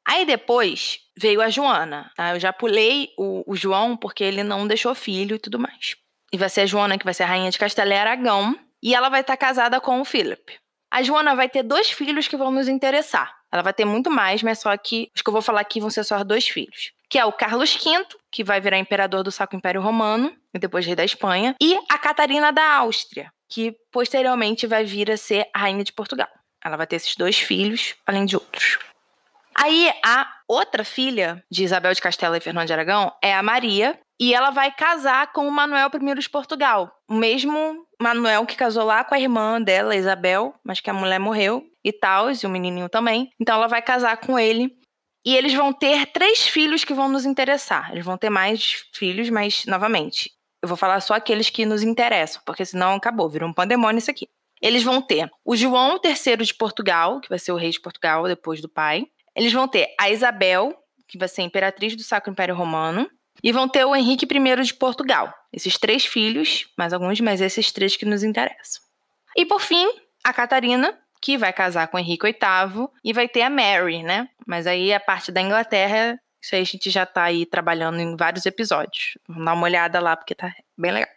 Aí 0.05 0.25
depois 0.25 0.99
veio 1.17 1.41
a 1.41 1.49
Joana, 1.49 2.11
tá? 2.15 2.33
Eu 2.33 2.39
já 2.39 2.51
pulei 2.51 3.09
o, 3.17 3.43
o 3.45 3.55
João 3.55 3.95
porque 3.95 4.23
ele 4.23 4.43
não 4.43 4.67
deixou 4.67 4.95
filho 4.95 5.35
e 5.35 5.39
tudo 5.39 5.59
mais. 5.59 5.95
E 6.31 6.37
vai 6.37 6.49
ser 6.49 6.61
a 6.61 6.65
Joana 6.65 6.97
que 6.97 7.05
vai 7.05 7.13
ser 7.13 7.23
a 7.23 7.27
rainha 7.27 7.51
de 7.51 7.57
Castelo 7.57 7.91
e 7.91 7.95
Aragão, 7.95 8.57
e 8.81 8.95
ela 8.95 9.09
vai 9.09 9.21
estar 9.21 9.35
tá 9.35 9.45
casada 9.45 9.79
com 9.81 9.99
o 9.99 10.05
Philip. 10.05 10.57
A 10.91 11.03
Joana 11.03 11.35
vai 11.35 11.49
ter 11.49 11.63
dois 11.63 11.91
filhos 11.91 12.27
que 12.27 12.37
vão 12.37 12.51
nos 12.51 12.67
interessar. 12.67 13.37
Ela 13.51 13.63
vai 13.63 13.73
ter 13.73 13.85
muito 13.85 14.09
mais, 14.09 14.43
mas 14.43 14.59
só 14.59 14.75
que 14.77 15.11
os 15.15 15.21
que 15.21 15.29
eu 15.29 15.33
vou 15.33 15.41
falar 15.41 15.61
aqui 15.61 15.79
vão 15.79 15.89
ser 15.89 16.03
só 16.03 16.23
dois 16.23 16.47
filhos 16.47 16.91
que 17.09 17.17
é 17.17 17.25
o 17.25 17.33
Carlos 17.33 17.73
V, 17.73 18.05
que 18.31 18.43
vai 18.43 18.61
virar 18.61 18.77
imperador 18.77 19.23
do 19.23 19.31
Sacro 19.31 19.57
Império 19.57 19.81
Romano 19.81 20.31
e 20.53 20.59
depois 20.59 20.85
rei 20.85 20.95
da 20.95 21.03
Espanha, 21.03 21.55
e 21.59 21.77
a 21.89 21.97
Catarina 21.97 22.53
da 22.53 22.75
Áustria, 22.75 23.33
que 23.47 23.75
posteriormente 23.91 24.67
vai 24.67 24.85
vir 24.85 25.09
a 25.09 25.17
ser 25.17 25.49
a 25.51 25.59
rainha 25.59 25.83
de 25.83 25.91
Portugal. 25.91 26.29
Ela 26.63 26.77
vai 26.77 26.85
ter 26.85 26.97
esses 26.97 27.15
dois 27.15 27.39
filhos, 27.39 27.95
além 28.05 28.25
de 28.25 28.35
outros. 28.35 28.77
Aí 29.55 29.91
a 30.05 30.31
outra 30.49 30.83
filha 30.83 31.43
de 31.51 31.63
Isabel 31.63 31.93
de 31.93 32.01
Castela 32.01 32.37
e 32.37 32.41
Fernando 32.41 32.65
de 32.65 32.73
Aragão 32.73 33.13
é 33.23 33.33
a 33.33 33.43
Maria, 33.43 33.99
e 34.19 34.33
ela 34.33 34.49
vai 34.49 34.69
casar 34.71 35.31
com 35.31 35.47
o 35.47 35.51
Manuel 35.51 35.89
I 35.93 36.19
de 36.19 36.29
Portugal. 36.29 36.91
O 37.07 37.13
mesmo 37.13 37.85
Manuel 38.01 38.45
que 38.45 38.57
casou 38.57 38.83
lá 38.83 39.03
com 39.03 39.15
a 39.15 39.19
irmã 39.19 39.61
dela, 39.61 39.95
Isabel, 39.95 40.53
mas 40.65 40.81
que 40.81 40.89
a 40.89 40.93
mulher 40.93 41.19
morreu 41.19 41.63
e 41.85 41.93
tal, 41.93 42.29
e 42.29 42.45
o 42.45 42.49
menininho 42.49 42.89
também. 42.89 43.29
Então 43.39 43.55
ela 43.55 43.67
vai 43.67 43.81
casar 43.81 44.17
com 44.17 44.37
ele 44.37 44.75
e 45.25 45.35
eles 45.35 45.53
vão 45.53 45.71
ter 45.71 46.07
três 46.07 46.47
filhos 46.47 46.83
que 46.83 46.93
vão 46.93 47.07
nos 47.07 47.25
interessar. 47.25 47.91
Eles 47.91 48.03
vão 48.03 48.17
ter 48.17 48.29
mais 48.29 48.85
filhos, 48.93 49.29
mas, 49.29 49.65
novamente, 49.65 50.31
eu 50.61 50.67
vou 50.67 50.77
falar 50.77 50.99
só 51.01 51.13
aqueles 51.13 51.49
que 51.49 51.65
nos 51.65 51.83
interessam, 51.83 52.41
porque 52.45 52.65
senão 52.65 52.95
acabou, 52.95 53.29
virou 53.29 53.47
um 53.47 53.53
pandemônio 53.53 53.99
isso 53.99 54.11
aqui. 54.11 54.27
Eles 54.61 54.83
vão 54.83 55.01
ter 55.01 55.29
o 55.45 55.55
João 55.55 55.99
III 56.03 56.37
de 56.37 56.53
Portugal, 56.53 57.21
que 57.21 57.29
vai 57.29 57.39
ser 57.39 57.53
o 57.53 57.55
rei 57.55 57.69
de 57.69 57.79
Portugal 57.79 58.27
depois 58.27 58.59
do 58.59 58.67
pai. 58.67 59.05
Eles 59.39 59.53
vão 59.53 59.69
ter 59.69 59.95
a 59.97 60.09
Isabel, 60.09 60.77
que 61.07 61.17
vai 61.17 61.29
ser 61.29 61.43
imperatriz 61.43 61.95
do 61.95 62.03
Sacro 62.03 62.29
Império 62.29 62.53
Romano. 62.53 63.09
E 63.41 63.53
vão 63.53 63.69
ter 63.69 63.85
o 63.85 63.95
Henrique 63.95 64.25
I 64.25 64.63
de 64.63 64.73
Portugal. 64.73 65.33
Esses 65.53 65.77
três 65.77 66.05
filhos, 66.05 66.67
mais 66.77 66.91
alguns, 66.91 67.21
mas 67.21 67.39
esses 67.39 67.71
três 67.71 67.95
que 67.95 68.03
nos 68.03 68.21
interessam. 68.21 68.81
E 69.37 69.45
por 69.45 69.61
fim, 69.61 69.87
a 70.25 70.33
Catarina, 70.33 70.93
que 71.21 71.37
vai 71.37 71.53
casar 71.53 71.87
com 71.87 71.97
Henrique 71.97 72.25
VIII 72.25 72.89
e 73.01 73.13
vai 73.13 73.29
ter 73.29 73.43
a 73.43 73.49
Mary, 73.49 74.03
né? 74.03 74.27
Mas 74.45 74.67
aí 74.67 74.93
a 74.93 74.99
parte 74.99 75.31
da 75.31 75.41
Inglaterra, 75.41 76.19
isso 76.41 76.53
aí 76.53 76.61
a 76.61 76.65
gente 76.65 76.89
já 76.89 77.05
tá 77.05 77.23
aí 77.23 77.45
trabalhando 77.45 78.01
em 78.01 78.17
vários 78.17 78.45
episódios. 78.45 79.17
Vamos 79.25 79.45
dar 79.45 79.53
uma 79.53 79.63
olhada 79.63 80.01
lá 80.01 80.17
porque 80.17 80.35
tá 80.35 80.53
bem 80.77 80.91
legal. 80.91 81.09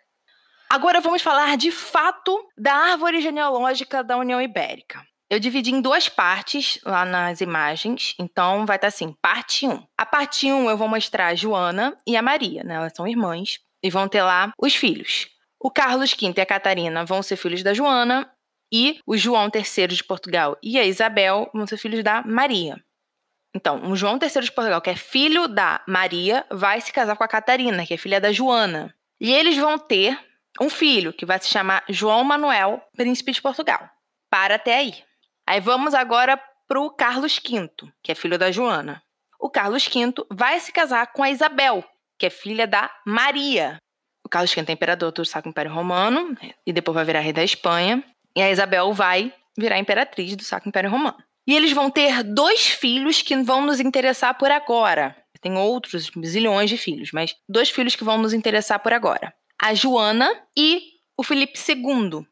Agora 0.70 1.00
vamos 1.00 1.22
falar 1.22 1.56
de 1.56 1.72
fato 1.72 2.38
da 2.56 2.72
árvore 2.72 3.20
genealógica 3.20 4.04
da 4.04 4.16
União 4.16 4.40
Ibérica. 4.40 5.04
Eu 5.33 5.40
dividi 5.40 5.71
em 5.71 5.81
duas 5.81 6.11
partes 6.11 6.79
lá 6.85 7.07
nas 7.07 7.40
imagens, 7.40 8.14
então 8.18 8.66
vai 8.66 8.77
estar 8.77 8.88
tá 8.90 8.95
assim, 8.95 9.16
parte 9.23 9.66
1. 9.66 9.83
A 9.97 10.05
parte 10.05 10.53
1 10.53 10.68
eu 10.68 10.77
vou 10.77 10.87
mostrar 10.87 11.29
a 11.29 11.35
Joana 11.35 11.97
e 12.07 12.18
a 12.18 12.21
Maria, 12.21 12.62
né? 12.62 12.75
Elas 12.75 12.92
são 12.95 13.09
irmãs. 13.09 13.59
e 13.83 13.88
vão 13.88 14.07
ter 14.07 14.23
lá 14.23 14.53
os 14.59 14.75
filhos. 14.75 15.29
O 15.59 15.71
Carlos 15.71 16.12
V 16.12 16.35
e 16.37 16.40
a 16.42 16.45
Catarina 16.45 17.03
vão 17.07 17.23
ser 17.23 17.37
filhos 17.37 17.62
da 17.62 17.73
Joana 17.73 18.31
e 18.71 19.01
o 19.07 19.16
João 19.16 19.49
III 19.49 19.87
de 19.87 20.05
Portugal 20.05 20.59
e 20.62 20.79
a 20.79 20.85
Isabel 20.85 21.49
vão 21.55 21.66
ser 21.66 21.79
filhos 21.79 22.05
da 22.05 22.23
Maria. 22.27 22.79
Então, 23.55 23.90
o 23.90 23.97
João 23.97 24.18
III 24.21 24.42
de 24.42 24.53
Portugal, 24.53 24.83
que 24.83 24.90
é 24.90 24.97
filho 24.97 25.49
da 25.49 25.83
Maria, 25.88 26.45
vai 26.51 26.79
se 26.83 26.92
casar 26.92 27.16
com 27.16 27.25
a 27.25 27.29
Catarina, 27.29 27.87
que 27.87 27.95
é 27.95 27.97
filha 27.97 28.21
da 28.21 28.33
Joana. 28.33 28.95
E 29.18 29.33
eles 29.33 29.57
vão 29.57 29.79
ter 29.79 30.14
um 30.61 30.68
filho, 30.68 31.11
que 31.11 31.25
vai 31.25 31.38
se 31.38 31.49
chamar 31.49 31.83
João 31.88 32.23
Manuel, 32.23 32.83
príncipe 32.95 33.33
de 33.33 33.40
Portugal. 33.40 33.88
Para 34.29 34.57
até 34.57 34.77
aí. 34.77 35.03
Aí 35.46 35.61
vamos 35.61 35.94
agora 35.94 36.40
para 36.68 36.81
o 36.81 36.90
Carlos 36.90 37.38
V, 37.38 37.70
que 38.02 38.12
é 38.12 38.14
filho 38.14 38.38
da 38.38 38.50
Joana. 38.50 39.02
O 39.38 39.50
Carlos 39.50 39.87
V 39.87 40.12
vai 40.31 40.59
se 40.61 40.72
casar 40.72 41.12
com 41.12 41.22
a 41.22 41.31
Isabel, 41.31 41.85
que 42.18 42.26
é 42.26 42.31
filha 42.31 42.66
da 42.66 42.90
Maria. 43.05 43.78
O 44.24 44.28
Carlos 44.28 44.55
V 44.55 44.64
é 44.68 44.72
imperador 44.72 45.12
do 45.12 45.24
Sacro 45.24 45.50
Império 45.50 45.72
Romano 45.72 46.37
e 46.66 46.72
depois 46.72 46.94
vai 46.94 47.05
virar 47.05 47.20
rei 47.20 47.33
da 47.33 47.42
Espanha. 47.42 48.02
E 48.35 48.40
a 48.40 48.50
Isabel 48.50 48.92
vai 48.92 49.35
virar 49.59 49.78
imperatriz 49.78 50.35
do 50.37 50.44
Sacro 50.44 50.68
Império 50.68 50.90
Romano. 50.90 51.22
E 51.46 51.55
eles 51.55 51.72
vão 51.72 51.90
ter 51.90 52.22
dois 52.22 52.68
filhos 52.68 53.20
que 53.20 53.37
vão 53.42 53.66
nos 53.66 53.81
interessar 53.81 54.38
por 54.38 54.50
agora. 54.50 55.16
Tem 55.40 55.59
outros 55.59 56.11
zilhões 56.24 56.70
de 56.70 56.78
filhos, 56.78 57.11
mas 57.12 57.35
dois 57.48 57.68
filhos 57.68 57.96
que 57.96 58.05
vão 58.05 58.16
nos 58.16 58.33
interessar 58.33 58.78
por 58.78 58.92
agora: 58.92 59.35
a 59.61 59.74
Joana 59.74 60.31
e 60.57 60.81
o 61.16 61.24
Felipe 61.24 61.59
II. 61.59 62.24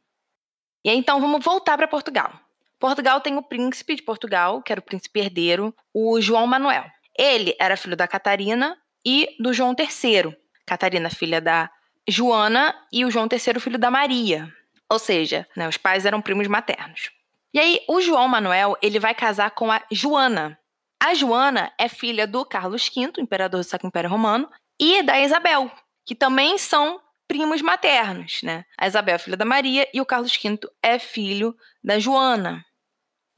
E 0.85 0.88
aí, 0.88 0.96
então 0.96 1.20
vamos 1.20 1.44
voltar 1.44 1.77
para 1.77 1.88
Portugal. 1.88 2.33
Portugal 2.81 3.21
tem 3.21 3.37
o 3.37 3.43
príncipe 3.43 3.95
de 3.95 4.03
Portugal, 4.03 4.62
que 4.62 4.73
era 4.73 4.81
o 4.81 4.85
príncipe 4.85 5.21
herdeiro, 5.21 5.75
o 5.93 6.19
João 6.19 6.47
Manuel. 6.47 6.87
Ele 7.16 7.55
era 7.61 7.77
filho 7.77 7.95
da 7.95 8.09
Catarina 8.09 8.75
e 9.05 9.29
do 9.38 9.53
João 9.53 9.77
III. 9.79 10.35
Catarina, 10.66 11.11
filha 11.11 11.43
da 11.43 11.71
Joana, 12.09 12.75
e 12.90 13.05
o 13.05 13.11
João 13.11 13.29
III, 13.31 13.61
filho 13.61 13.79
da 13.79 13.90
Maria. 13.90 14.51
Ou 14.90 14.99
seja, 14.99 15.47
né, 15.55 15.69
os 15.69 15.77
pais 15.77 16.07
eram 16.07 16.23
primos 16.23 16.49
maternos. 16.49 17.11
E 17.53 17.61
aí, 17.61 17.81
o 17.87 18.01
João 18.01 18.27
Manuel, 18.27 18.77
ele 18.81 18.99
vai 18.99 19.14
casar 19.14 19.51
com 19.51 19.71
a 19.71 19.83
Joana. 19.93 20.59
A 20.99 21.12
Joana 21.12 21.71
é 21.79 21.87
filha 21.88 22.27
do 22.27 22.47
Carlos 22.47 22.88
V, 22.88 23.12
imperador 23.19 23.61
do 23.61 23.64
Sacro 23.64 23.88
Império 23.88 24.09
Romano, 24.09 24.49
e 24.81 25.03
da 25.03 25.21
Isabel, 25.21 25.71
que 26.07 26.14
também 26.14 26.57
são 26.57 26.99
primos 27.29 27.61
maternos, 27.61 28.40
né? 28.43 28.64
A 28.79 28.87
Isabel 28.87 29.16
é 29.16 29.19
filha 29.19 29.37
da 29.37 29.45
Maria 29.45 29.87
e 29.93 30.01
o 30.01 30.07
Carlos 30.07 30.35
V 30.35 30.59
é 30.83 30.99
filho 30.99 31.55
da 31.85 31.99
Joana. 31.99 32.64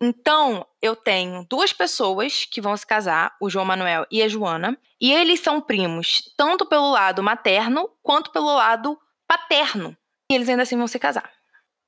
Então, 0.04 0.66
eu 0.82 0.96
tenho 0.96 1.46
duas 1.48 1.72
pessoas 1.72 2.44
que 2.44 2.60
vão 2.60 2.76
se 2.76 2.84
casar, 2.84 3.36
o 3.40 3.48
João 3.48 3.64
Manuel 3.64 4.04
e 4.10 4.20
a 4.20 4.26
Joana, 4.26 4.76
e 5.00 5.12
eles 5.12 5.38
são 5.38 5.60
primos 5.60 6.24
tanto 6.36 6.66
pelo 6.66 6.90
lado 6.90 7.22
materno 7.22 7.88
quanto 8.02 8.32
pelo 8.32 8.52
lado 8.52 8.98
paterno. 9.28 9.96
E 10.28 10.34
eles 10.34 10.48
ainda 10.48 10.64
assim 10.64 10.76
vão 10.76 10.88
se 10.88 10.98
casar. 10.98 11.30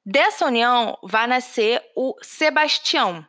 Dessa 0.06 0.46
união 0.46 0.96
vai 1.02 1.26
nascer 1.26 1.82
o 1.96 2.14
Sebastião. 2.22 3.26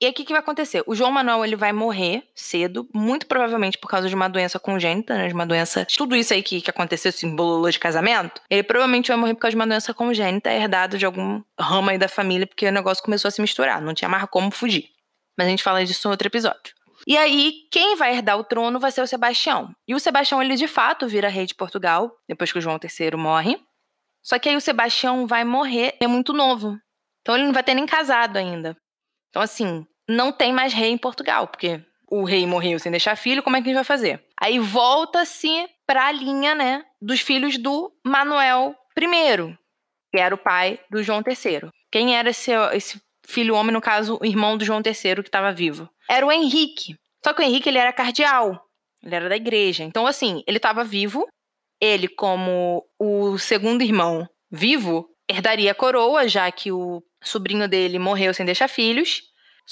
E 0.00 0.06
aí 0.06 0.12
o 0.12 0.14
que, 0.14 0.24
que 0.24 0.32
vai 0.32 0.40
acontecer? 0.40 0.82
O 0.86 0.94
João 0.94 1.12
Manuel 1.12 1.44
ele 1.44 1.56
vai 1.56 1.74
morrer 1.74 2.22
cedo, 2.34 2.88
muito 2.94 3.26
provavelmente 3.26 3.76
por 3.76 3.86
causa 3.88 4.08
de 4.08 4.14
uma 4.14 4.28
doença 4.28 4.58
congênita, 4.58 5.14
né? 5.14 5.28
De 5.28 5.34
uma 5.34 5.44
doença. 5.44 5.86
Tudo 5.94 6.16
isso 6.16 6.32
aí 6.32 6.42
que, 6.42 6.62
que 6.62 6.70
aconteceu, 6.70 7.10
esse 7.10 7.26
bololô 7.26 7.68
de 7.70 7.78
casamento, 7.78 8.40
ele 8.48 8.62
provavelmente 8.62 9.08
vai 9.08 9.16
morrer 9.18 9.34
por 9.34 9.40
causa 9.40 9.50
de 9.50 9.56
uma 9.56 9.66
doença 9.66 9.92
congênita, 9.92 10.50
herdada 10.50 10.96
de 10.96 11.04
algum 11.04 11.42
ramo 11.58 11.90
aí 11.90 11.98
da 11.98 12.08
família, 12.08 12.46
porque 12.46 12.66
o 12.66 12.72
negócio 12.72 13.04
começou 13.04 13.28
a 13.28 13.32
se 13.32 13.42
misturar, 13.42 13.82
não 13.82 13.92
tinha 13.92 14.08
mais 14.08 14.24
como 14.30 14.50
fugir. 14.50 14.88
Mas 15.36 15.46
a 15.46 15.50
gente 15.50 15.62
fala 15.62 15.84
disso 15.84 16.08
em 16.08 16.10
outro 16.10 16.28
episódio. 16.28 16.74
E 17.06 17.16
aí, 17.18 17.66
quem 17.70 17.94
vai 17.96 18.14
herdar 18.14 18.38
o 18.38 18.44
trono 18.44 18.80
vai 18.80 18.90
ser 18.90 19.02
o 19.02 19.06
Sebastião. 19.06 19.74
E 19.86 19.94
o 19.94 20.00
Sebastião, 20.00 20.42
ele 20.42 20.54
de 20.54 20.68
fato 20.68 21.06
vira 21.08 21.28
rei 21.28 21.44
de 21.44 21.54
Portugal, 21.54 22.10
depois 22.26 22.50
que 22.50 22.58
o 22.58 22.60
João 22.60 22.78
III 22.82 23.16
morre. 23.16 23.58
Só 24.22 24.38
que 24.38 24.48
aí 24.48 24.56
o 24.56 24.60
Sebastião 24.60 25.26
vai 25.26 25.44
morrer, 25.44 25.96
é 26.00 26.06
muito 26.06 26.32
novo. 26.32 26.78
Então 27.20 27.34
ele 27.34 27.44
não 27.44 27.52
vai 27.52 27.62
ter 27.62 27.74
nem 27.74 27.86
casado 27.86 28.36
ainda. 28.36 28.76
Então, 29.30 29.40
assim, 29.40 29.86
não 30.10 30.32
tem 30.32 30.52
mais 30.52 30.72
rei 30.72 30.90
em 30.90 30.98
Portugal, 30.98 31.46
porque 31.46 31.80
o 32.10 32.24
rei 32.24 32.46
morreu 32.46 32.78
sem 32.78 32.90
deixar 32.90 33.16
filho, 33.16 33.42
como 33.42 33.56
é 33.56 33.60
que 33.60 33.68
a 33.68 33.70
gente 33.70 33.76
vai 33.76 33.84
fazer? 33.84 34.22
Aí 34.38 34.58
volta-se 34.58 35.68
para 35.86 36.06
a 36.06 36.12
linha, 36.12 36.54
né, 36.54 36.84
dos 37.00 37.20
filhos 37.20 37.56
do 37.56 37.92
Manuel 38.04 38.74
I, 38.98 39.56
que 40.10 40.18
era 40.18 40.34
o 40.34 40.38
pai 40.38 40.80
do 40.90 41.02
João 41.02 41.22
III. 41.26 41.70
Quem 41.90 42.16
era 42.16 42.30
esse, 42.30 42.50
esse 42.72 43.00
filho 43.24 43.54
homem, 43.54 43.72
no 43.72 43.80
caso, 43.80 44.18
o 44.20 44.26
irmão 44.26 44.58
do 44.58 44.64
João 44.64 44.82
III 44.84 45.16
que 45.16 45.28
estava 45.28 45.52
vivo? 45.52 45.88
Era 46.08 46.26
o 46.26 46.32
Henrique. 46.32 46.96
Só 47.24 47.32
que 47.32 47.42
o 47.42 47.44
Henrique 47.44 47.68
ele 47.68 47.78
era 47.78 47.92
cardeal, 47.92 48.64
ele 49.02 49.14
era 49.14 49.28
da 49.28 49.36
igreja. 49.36 49.84
Então, 49.84 50.06
assim, 50.06 50.42
ele 50.46 50.56
estava 50.56 50.82
vivo, 50.82 51.26
ele, 51.80 52.08
como 52.08 52.84
o 52.98 53.38
segundo 53.38 53.82
irmão 53.82 54.28
vivo, 54.50 55.08
herdaria 55.28 55.70
a 55.70 55.74
coroa, 55.74 56.26
já 56.26 56.50
que 56.50 56.72
o 56.72 57.02
sobrinho 57.22 57.68
dele 57.68 57.98
morreu 57.98 58.34
sem 58.34 58.44
deixar 58.44 58.68
filhos. 58.68 59.22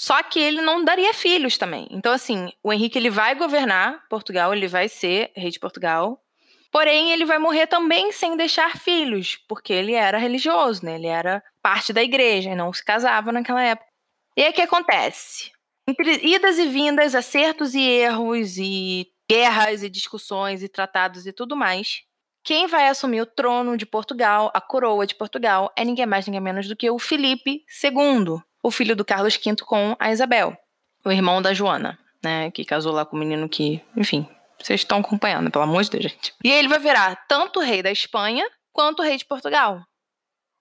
Só 0.01 0.23
que 0.23 0.39
ele 0.39 0.61
não 0.61 0.85
daria 0.85 1.13
filhos 1.13 1.59
também. 1.59 1.89
Então, 1.91 2.13
assim, 2.13 2.53
o 2.63 2.73
Henrique 2.73 2.97
ele 2.97 3.11
vai 3.11 3.35
governar 3.35 4.07
Portugal, 4.09 4.55
ele 4.55 4.69
vai 4.69 4.89
ser 4.89 5.33
rei 5.35 5.51
de 5.51 5.59
Portugal. 5.59 6.23
Porém, 6.71 7.11
ele 7.11 7.25
vai 7.25 7.37
morrer 7.37 7.67
também 7.67 8.13
sem 8.13 8.37
deixar 8.37 8.79
filhos, 8.79 9.35
porque 9.49 9.73
ele 9.73 9.95
era 9.95 10.17
religioso, 10.17 10.85
né? 10.85 10.95
Ele 10.95 11.09
era 11.09 11.43
parte 11.61 11.93
da 11.93 12.01
igreja 12.01 12.51
e 12.51 12.55
não 12.55 12.73
se 12.73 12.85
casava 12.85 13.33
naquela 13.33 13.61
época. 13.61 13.89
E 14.37 14.45
aí 14.45 14.51
o 14.51 14.53
que 14.53 14.63
acontece? 14.63 15.51
Entre 15.85 16.25
idas 16.29 16.61
e 16.61 16.69
vindas, 16.69 17.17
acertos 17.17 17.75
e 17.75 17.83
erros 17.83 18.57
e 18.57 19.09
guerras 19.29 19.83
e 19.83 19.91
discussões 19.91 20.63
e 20.63 20.69
tratados 20.69 21.27
e 21.27 21.33
tudo 21.33 21.57
mais. 21.57 22.03
Quem 22.45 22.69
vai 22.69 22.87
assumir 22.87 23.23
o 23.23 23.27
trono 23.27 23.77
de 23.77 23.85
Portugal, 23.85 24.49
a 24.55 24.61
coroa 24.61 25.05
de 25.05 25.17
Portugal, 25.17 25.73
é 25.75 25.85
ninguém 25.85 26.07
mais, 26.07 26.25
ninguém 26.25 26.41
menos 26.41 26.69
do 26.69 26.77
que 26.77 26.89
o 26.89 27.01
Felipe 27.01 27.65
II, 27.83 28.41
o 28.63 28.71
filho 28.71 28.97
do 28.97 29.05
Carlos 29.05 29.37
V 29.37 29.57
com 29.65 29.97
a 29.99 30.11
Isabel, 30.11 30.57
o 31.05 31.13
irmão 31.13 31.41
da 31.41 31.55
Joana, 31.55 31.99
né, 32.23 32.51
que 32.51 32.65
casou 32.65 32.93
lá 32.93 33.05
com 33.05 33.17
o 33.17 33.19
menino 33.19 33.49
que, 33.49 33.81
enfim, 33.97 34.27
vocês 34.59 34.81
estão 34.81 34.99
acompanhando, 34.99 35.51
pelo 35.51 35.65
amor 35.65 35.83
de 35.85 35.91
Deus, 35.91 36.05
gente. 36.05 36.35
E 36.43 36.51
ele 36.51 36.69
vai 36.69 36.79
virar 36.79 37.17
tanto 37.29 37.61
rei 37.61 37.83
da 37.83 37.91
Espanha 37.91 38.45
quanto 38.73 39.03
rei 39.03 39.17
de 39.17 39.25
Portugal. 39.25 39.83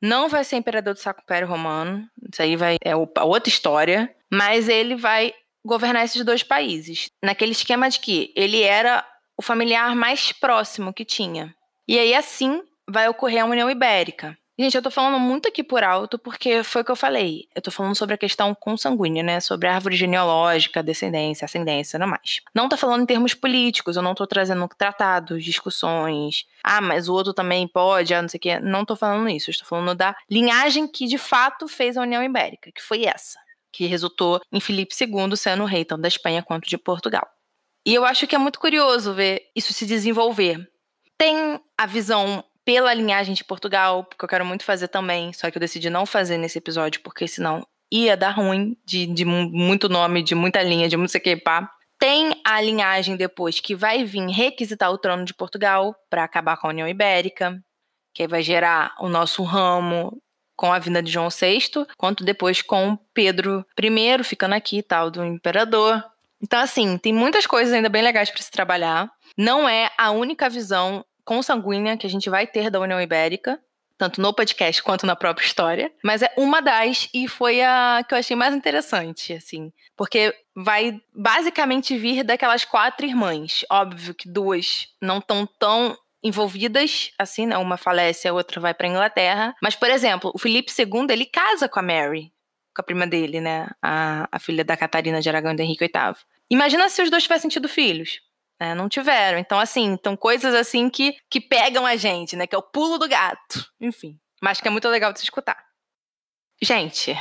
Não 0.01 0.29
vai 0.29 0.43
ser 0.43 0.57
imperador 0.57 0.93
do 0.93 0.99
Sacro 0.99 1.23
Império 1.23 1.47
Romano, 1.47 2.07
isso 2.31 2.41
aí 2.41 2.55
vai, 2.55 2.77
é 2.83 2.95
outra 2.95 3.49
história, 3.49 4.13
mas 4.31 4.69
ele 4.69 4.95
vai 4.95 5.33
governar 5.65 6.05
esses 6.05 6.23
dois 6.23 6.43
países. 6.43 7.09
Naquele 7.23 7.51
esquema 7.51 7.89
de 7.89 7.99
que 7.99 8.31
ele 8.35 8.61
era 8.61 9.03
o 9.35 9.41
familiar 9.41 9.95
mais 9.95 10.31
próximo 10.31 10.93
que 10.93 11.03
tinha. 11.03 11.53
E 11.87 11.97
aí, 11.97 12.13
assim, 12.13 12.61
vai 12.87 13.07
ocorrer 13.07 13.43
a 13.43 13.45
União 13.45 13.69
Ibérica. 13.69 14.37
Gente, 14.59 14.75
eu 14.75 14.81
tô 14.81 14.89
falando 14.89 15.19
muito 15.19 15.47
aqui 15.47 15.63
por 15.63 15.83
alto 15.83 16.17
porque 16.17 16.63
foi 16.63 16.81
o 16.81 16.85
que 16.85 16.91
eu 16.91 16.95
falei. 16.95 17.47
Eu 17.53 17.61
tô 17.61 17.69
falando 17.69 17.93
sobre 17.95 18.15
a 18.15 18.17
questão 18.17 18.55
consanguínea, 18.55 19.21
né? 19.21 19.39
Sobre 19.39 19.67
a 19.67 19.75
árvore 19.75 19.95
genealógica, 19.95 20.81
descendência, 20.81 21.45
ascendência, 21.45 21.99
não 21.99 22.07
mais. 22.07 22.41
Não 22.55 22.67
tô 22.67 22.75
falando 22.75 23.03
em 23.03 23.05
termos 23.05 23.35
políticos, 23.35 23.95
eu 23.95 24.01
não 24.01 24.15
tô 24.15 24.25
trazendo 24.25 24.67
tratados, 24.75 25.43
discussões. 25.43 26.45
Ah, 26.63 26.81
mas 26.81 27.07
o 27.07 27.13
outro 27.13 27.33
também 27.33 27.67
pode, 27.67 28.15
ah, 28.15 28.21
não 28.21 28.29
sei 28.29 28.39
o 28.39 28.41
quê. 28.41 28.59
Não 28.59 28.83
tô 28.83 28.95
falando 28.95 29.29
isso. 29.29 29.49
Eu 29.49 29.51
estou 29.51 29.67
falando 29.67 29.93
da 29.93 30.15
linhagem 30.29 30.87
que 30.87 31.05
de 31.05 31.19
fato 31.19 31.67
fez 31.67 31.95
a 31.95 32.01
União 32.01 32.23
Ibérica, 32.23 32.71
que 32.71 32.81
foi 32.81 33.05
essa 33.05 33.37
que 33.71 33.85
resultou 33.85 34.41
em 34.51 34.59
Filipe 34.59 34.95
II 34.99 35.37
sendo 35.37 35.63
rei 35.65 35.85
tanto 35.85 36.01
da 36.01 36.07
Espanha 36.07 36.41
quanto 36.41 36.67
de 36.67 36.79
Portugal. 36.79 37.27
E 37.85 37.93
eu 37.93 38.03
acho 38.03 38.25
que 38.25 38.35
é 38.35 38.39
muito 38.39 38.59
curioso 38.59 39.13
ver 39.13 39.51
isso 39.55 39.71
se 39.71 39.85
desenvolver. 39.85 40.67
Tem 41.15 41.59
a 41.77 41.85
visão 41.85 42.43
pela 42.67 42.93
linhagem 42.93 43.33
de 43.33 43.45
Portugal, 43.45 44.03
porque 44.03 44.25
eu 44.25 44.27
quero 44.27 44.45
muito 44.45 44.65
fazer 44.65 44.89
também, 44.89 45.31
só 45.31 45.49
que 45.49 45.57
eu 45.57 45.59
decidi 45.61 45.89
não 45.89 46.05
fazer 46.05 46.37
nesse 46.37 46.57
episódio, 46.57 46.99
porque 46.99 47.25
senão 47.25 47.65
ia 47.89 48.17
dar 48.17 48.31
ruim 48.31 48.75
de, 48.85 49.05
de 49.05 49.23
muito 49.23 49.87
nome, 49.87 50.21
de 50.21 50.35
muita 50.35 50.61
linha, 50.61 50.89
de 50.89 50.97
muito 50.97 51.11
sei 51.11 51.21
que 51.21 51.37
pá. 51.37 51.71
Tem 51.97 52.33
a 52.43 52.59
linhagem 52.59 53.15
depois 53.15 53.61
que 53.61 53.73
vai 53.73 54.03
vir 54.03 54.27
requisitar 54.27 54.91
o 54.91 54.97
trono 54.97 55.23
de 55.23 55.33
Portugal 55.33 55.95
para 56.09 56.25
acabar 56.25 56.57
com 56.57 56.67
a 56.67 56.71
União 56.71 56.89
Ibérica, 56.89 57.57
que 58.13 58.27
vai 58.27 58.43
gerar 58.43 58.93
o 58.99 59.07
nosso 59.07 59.43
ramo 59.43 60.21
com 60.53 60.73
a 60.73 60.77
vinda 60.77 61.01
de 61.01 61.09
João 61.09 61.29
VI, 61.29 61.87
quanto 61.95 62.25
depois 62.25 62.61
com 62.61 62.97
Pedro 63.13 63.65
I 63.81 64.23
ficando 64.25 64.55
aqui, 64.55 64.83
tal, 64.83 65.09
do 65.09 65.23
imperador. 65.23 66.03
Então, 66.43 66.59
assim, 66.59 66.97
tem 66.97 67.13
muitas 67.13 67.47
coisas 67.47 67.73
ainda 67.73 67.87
bem 67.87 68.03
legais 68.03 68.29
para 68.29 68.41
se 68.41 68.51
trabalhar. 68.51 69.09
Não 69.37 69.69
é 69.69 69.89
a 69.97 70.11
única 70.11 70.49
visão 70.49 71.05
consanguínea 71.27 71.97
que 71.97 72.07
a 72.07 72.09
gente 72.09 72.29
vai 72.29 72.47
ter 72.47 72.71
da 72.71 72.79
União 72.79 72.99
Ibérica, 73.01 73.59
tanto 73.97 74.21
no 74.21 74.33
podcast 74.33 74.81
quanto 74.81 75.05
na 75.05 75.15
própria 75.15 75.45
história, 75.45 75.91
mas 76.01 76.21
é 76.21 76.31
uma 76.37 76.61
das 76.61 77.09
e 77.13 77.27
foi 77.27 77.61
a 77.61 78.03
que 78.07 78.13
eu 78.13 78.17
achei 78.17 78.35
mais 78.35 78.55
interessante, 78.55 79.33
assim, 79.33 79.73
porque 79.95 80.33
vai 80.55 81.01
basicamente 81.13 81.97
vir 81.97 82.23
daquelas 82.23 82.63
quatro 82.63 83.05
irmãs. 83.05 83.65
Óbvio 83.69 84.13
que 84.13 84.29
duas 84.29 84.87
não 85.01 85.17
estão 85.17 85.45
tão 85.59 85.97
envolvidas, 86.23 87.11
assim, 87.17 87.45
né? 87.45 87.57
Uma 87.57 87.77
falece, 87.77 88.27
a 88.27 88.33
outra 88.33 88.61
vai 88.61 88.73
para 88.73 88.87
Inglaterra. 88.87 89.53
Mas, 89.61 89.75
por 89.75 89.89
exemplo, 89.89 90.31
o 90.33 90.39
Felipe 90.39 90.71
II, 90.71 91.07
ele 91.09 91.25
casa 91.25 91.67
com 91.67 91.79
a 91.79 91.83
Mary, 91.83 92.31
com 92.75 92.81
a 92.81 92.83
prima 92.83 93.05
dele, 93.05 93.41
né? 93.41 93.67
A, 93.81 94.27
a 94.31 94.39
filha 94.39 94.63
da 94.63 94.77
Catarina 94.77 95.21
de 95.21 95.29
Aragão 95.29 95.51
e 95.51 95.55
do 95.55 95.61
Henrique 95.61 95.85
VIII. 95.85 96.15
Imagina 96.49 96.87
se 96.89 97.01
os 97.01 97.09
dois 97.09 97.23
tivessem 97.23 97.49
tido 97.49 97.67
filhos. 97.67 98.21
Né? 98.59 98.73
Não 98.73 98.89
tiveram. 98.89 99.37
Então, 99.37 99.59
assim, 99.59 99.85
então 99.85 100.15
coisas 100.15 100.53
assim 100.53 100.89
que, 100.89 101.15
que 101.29 101.39
pegam 101.39 101.85
a 101.85 101.95
gente, 101.95 102.35
né? 102.35 102.47
Que 102.47 102.55
é 102.55 102.57
o 102.57 102.63
pulo 102.63 102.97
do 102.97 103.07
gato. 103.07 103.65
Enfim. 103.79 104.19
Mas 104.41 104.61
que 104.61 104.67
é 104.67 104.71
muito 104.71 104.87
legal 104.89 105.11
de 105.13 105.19
se 105.19 105.25
escutar. 105.25 105.57
Gente, 106.61 107.15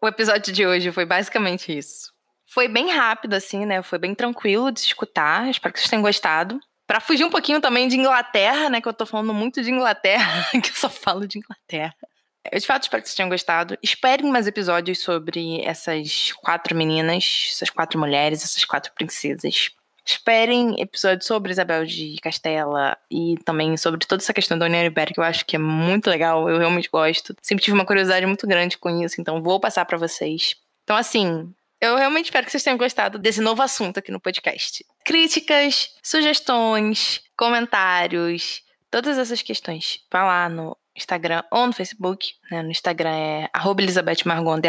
o 0.00 0.08
episódio 0.08 0.52
de 0.52 0.66
hoje 0.66 0.90
foi 0.90 1.04
basicamente 1.04 1.76
isso. 1.76 2.12
Foi 2.46 2.68
bem 2.68 2.90
rápido, 2.90 3.34
assim, 3.34 3.64
né? 3.64 3.82
Foi 3.82 3.98
bem 3.98 4.14
tranquilo 4.14 4.70
de 4.70 4.80
se 4.80 4.88
escutar. 4.88 5.48
Espero 5.48 5.72
que 5.72 5.80
vocês 5.80 5.88
tenham 5.88 6.02
gostado. 6.02 6.58
Para 6.86 7.00
fugir 7.00 7.24
um 7.24 7.30
pouquinho 7.30 7.60
também 7.60 7.88
de 7.88 7.96
Inglaterra, 7.96 8.68
né? 8.68 8.80
Que 8.80 8.88
eu 8.88 8.92
tô 8.92 9.06
falando 9.06 9.32
muito 9.32 9.62
de 9.62 9.70
Inglaterra, 9.70 10.50
que 10.60 10.70
eu 10.70 10.74
só 10.74 10.90
falo 10.90 11.26
de 11.26 11.38
Inglaterra. 11.38 11.94
Eu 12.50 12.58
de 12.58 12.66
fato 12.66 12.82
espero 12.82 13.02
que 13.02 13.08
vocês 13.08 13.16
tenham 13.16 13.30
gostado. 13.30 13.78
Esperem 13.82 14.30
mais 14.30 14.46
episódios 14.46 14.98
sobre 14.98 15.62
essas 15.62 16.32
quatro 16.32 16.76
meninas, 16.76 17.50
essas 17.52 17.70
quatro 17.70 17.98
mulheres, 17.98 18.42
essas 18.42 18.64
quatro 18.64 18.92
princesas. 18.94 19.70
Esperem 20.04 20.80
episódios 20.80 21.26
sobre 21.26 21.52
Isabel 21.52 21.84
de 21.84 22.16
Castela 22.22 22.96
e 23.10 23.36
também 23.44 23.76
sobre 23.76 24.04
toda 24.04 24.22
essa 24.22 24.34
questão 24.34 24.58
da 24.58 24.66
União 24.66 24.84
Ibérica, 24.84 25.14
que 25.14 25.20
eu 25.20 25.24
acho 25.24 25.46
que 25.46 25.56
é 25.56 25.58
muito 25.58 26.10
legal, 26.10 26.48
eu 26.48 26.58
realmente 26.58 26.88
gosto. 26.90 27.34
Sempre 27.40 27.64
tive 27.64 27.74
uma 27.74 27.86
curiosidade 27.86 28.26
muito 28.26 28.46
grande 28.46 28.78
com 28.78 28.90
isso, 29.02 29.20
então 29.20 29.40
vou 29.40 29.60
passar 29.60 29.84
para 29.84 29.98
vocês. 29.98 30.56
Então, 30.82 30.96
assim, 30.96 31.52
eu 31.80 31.96
realmente 31.96 32.26
espero 32.26 32.44
que 32.44 32.50
vocês 32.50 32.62
tenham 32.62 32.78
gostado 32.78 33.18
desse 33.18 33.40
novo 33.40 33.62
assunto 33.62 33.98
aqui 33.98 34.10
no 34.10 34.20
podcast. 34.20 34.84
Críticas, 35.04 35.90
sugestões, 36.02 37.20
comentários, 37.36 38.62
todas 38.90 39.18
essas 39.18 39.42
questões, 39.42 40.00
vá 40.10 40.24
lá 40.24 40.48
no 40.48 40.76
Instagram 40.96 41.42
ou 41.50 41.66
no 41.66 41.72
Facebook. 41.72 42.34
Né? 42.50 42.62
No 42.62 42.70
Instagram 42.70 43.10
é 43.10 43.50
Elizabeth 43.78 44.24
Margot 44.24 44.60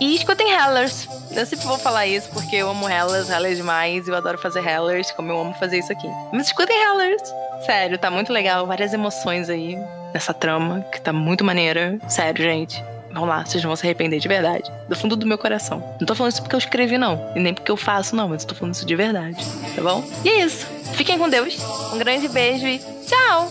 E 0.00 0.14
escutem 0.14 0.50
Hellers. 0.50 1.06
Eu 1.32 1.44
sempre 1.44 1.66
vou 1.66 1.78
falar 1.78 2.06
isso 2.06 2.30
porque 2.30 2.56
eu 2.56 2.70
amo 2.70 2.88
Hellers, 2.88 3.28
Hellers 3.28 3.58
demais. 3.58 4.08
Eu 4.08 4.14
adoro 4.14 4.38
fazer 4.38 4.66
Hellers, 4.66 5.10
como 5.10 5.30
eu 5.30 5.38
amo 5.38 5.52
fazer 5.54 5.78
isso 5.78 5.92
aqui. 5.92 6.08
Mas 6.32 6.46
escutem 6.46 6.82
Hellers. 6.82 7.20
Sério, 7.66 7.98
tá 7.98 8.10
muito 8.10 8.32
legal. 8.32 8.66
Várias 8.66 8.94
emoções 8.94 9.50
aí 9.50 9.76
nessa 10.12 10.34
trama, 10.34 10.84
que 10.92 11.00
tá 11.00 11.12
muito 11.12 11.44
maneira. 11.44 11.98
Sério, 12.08 12.44
gente. 12.44 12.82
Vão 13.12 13.24
lá, 13.24 13.44
vocês 13.44 13.62
vão 13.62 13.74
se 13.74 13.84
arrepender 13.84 14.20
de 14.20 14.28
verdade. 14.28 14.70
Do 14.88 14.94
fundo 14.94 15.16
do 15.16 15.26
meu 15.26 15.36
coração. 15.36 15.82
Não 15.98 16.06
tô 16.06 16.14
falando 16.14 16.32
isso 16.32 16.42
porque 16.42 16.54
eu 16.54 16.58
escrevi, 16.58 16.96
não. 16.96 17.32
E 17.34 17.40
nem 17.40 17.52
porque 17.52 17.70
eu 17.70 17.76
faço, 17.76 18.14
não. 18.14 18.28
Mas 18.28 18.44
tô 18.44 18.54
falando 18.54 18.74
isso 18.74 18.86
de 18.86 18.94
verdade. 18.94 19.44
Tá 19.74 19.82
bom? 19.82 20.04
E 20.24 20.28
é 20.28 20.44
isso. 20.44 20.66
Fiquem 20.92 21.18
com 21.18 21.28
Deus. 21.28 21.58
Um 21.92 21.98
grande 21.98 22.28
beijo 22.28 22.66
e 22.66 22.78
tchau! 23.06 23.50